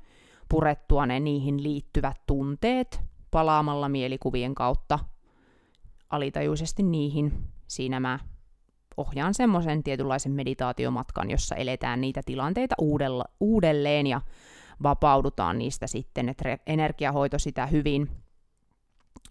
[0.48, 3.00] purettua ne niihin liittyvät tunteet
[3.30, 4.98] palaamalla mielikuvien kautta
[6.10, 7.32] alitajuisesti niihin.
[7.68, 8.18] Siinä mä
[8.96, 14.20] ohjaan semmoisen tietynlaisen meditaatiomatkan, jossa eletään niitä tilanteita uudella, uudelleen ja
[14.83, 18.11] vapaudutaan niistä sitten, että energiahoito sitä hyvin,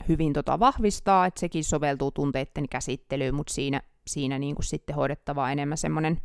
[0.07, 5.51] hyvin tota vahvistaa, että sekin soveltuu tunteiden käsittelyyn, mutta siinä siinä niin kuin sitten hoidettava
[5.51, 6.21] enemmän semmoinen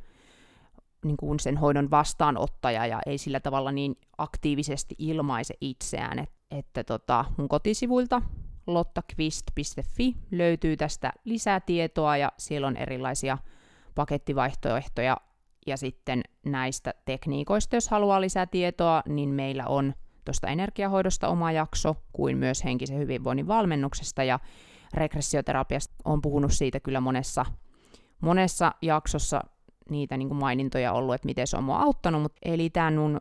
[1.05, 6.18] niin kuin sen hoidon vastaanottaja ja ei sillä tavalla niin aktiivisesti ilmaise itseään.
[6.18, 8.23] Et, että tota, mun kotisivuilta
[8.66, 13.39] lottakvist.fi löytyy tästä lisää tietoa ja siellä on erilaisia
[13.95, 15.16] pakettivaihtoehtoja
[15.66, 19.94] ja sitten näistä tekniikoista, jos haluaa lisää tietoa, niin meillä on
[20.24, 24.40] tuosta energiahoidosta oma jakso, kuin myös henkisen hyvinvoinnin valmennuksesta ja
[24.94, 27.46] regressioterapiasta on puhunut siitä kyllä monessa
[28.20, 29.40] monessa jaksossa
[29.90, 33.20] niitä niin kuin mainintoja ollut, että miten se on mua auttanut, mutta eli tämän mun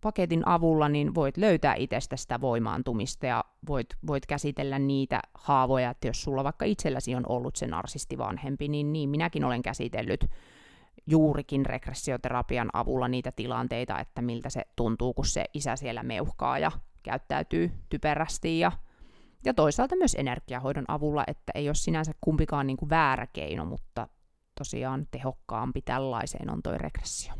[0.00, 6.06] paketin avulla niin voit löytää itsestä sitä voimaantumista ja voit, voit käsitellä niitä haavoja, että
[6.06, 10.26] jos sulla vaikka itselläsi on ollut se narsistivanhempi, niin, niin minäkin olen käsitellyt
[11.06, 16.70] juurikin regressioterapian avulla niitä tilanteita, että miltä se tuntuu, kun se isä siellä meuhkaa ja
[17.02, 18.72] käyttäytyy typerästi ja
[19.44, 24.08] ja toisaalta myös energiahoidon avulla, että ei ole sinänsä kumpikaan niin kuin väärä keino, mutta
[24.58, 27.34] tosiaan tehokkaampi tällaiseen on toi regressio.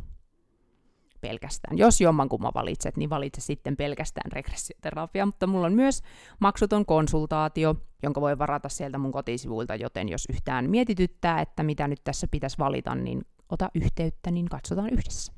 [1.21, 1.79] Pelkästään.
[1.79, 6.03] Jos jommankumman valitset, niin valitse sitten pelkästään regressioterapia, mutta mulla on myös
[6.41, 12.01] maksuton konsultaatio, jonka voi varata sieltä mun kotisivuilta, joten jos yhtään mietityttää, että mitä nyt
[12.05, 13.23] tässä pitäisi valita, niin
[13.53, 15.33] ota yhteyttä, niin katsotaan yhdessä.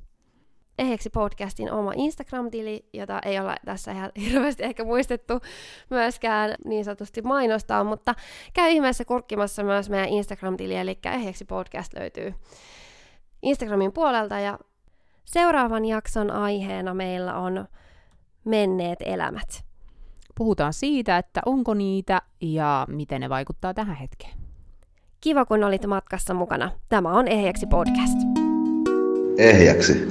[0.78, 5.40] Eheksi podcastin oma Instagram-tili, jota ei ole tässä ihan hirveästi ehkä muistettu
[5.90, 8.14] myöskään niin sanotusti mainostaa, mutta
[8.54, 12.34] käy ihmeessä kurkkimassa myös meidän Instagram-tili, eli Eheksi podcast löytyy
[13.42, 14.58] Instagramin puolelta ja
[15.24, 17.68] seuraavan jakson aiheena meillä on
[18.44, 19.64] menneet elämät.
[20.38, 24.43] puhutaan siitä, että onko niitä ja miten ne vaikuttaa tähän hetkeen.
[25.24, 26.70] Kiva, kun olit matkassa mukana.
[26.88, 28.18] Tämä on Ehjäksi podcast.
[29.38, 30.06] Ehjäksi.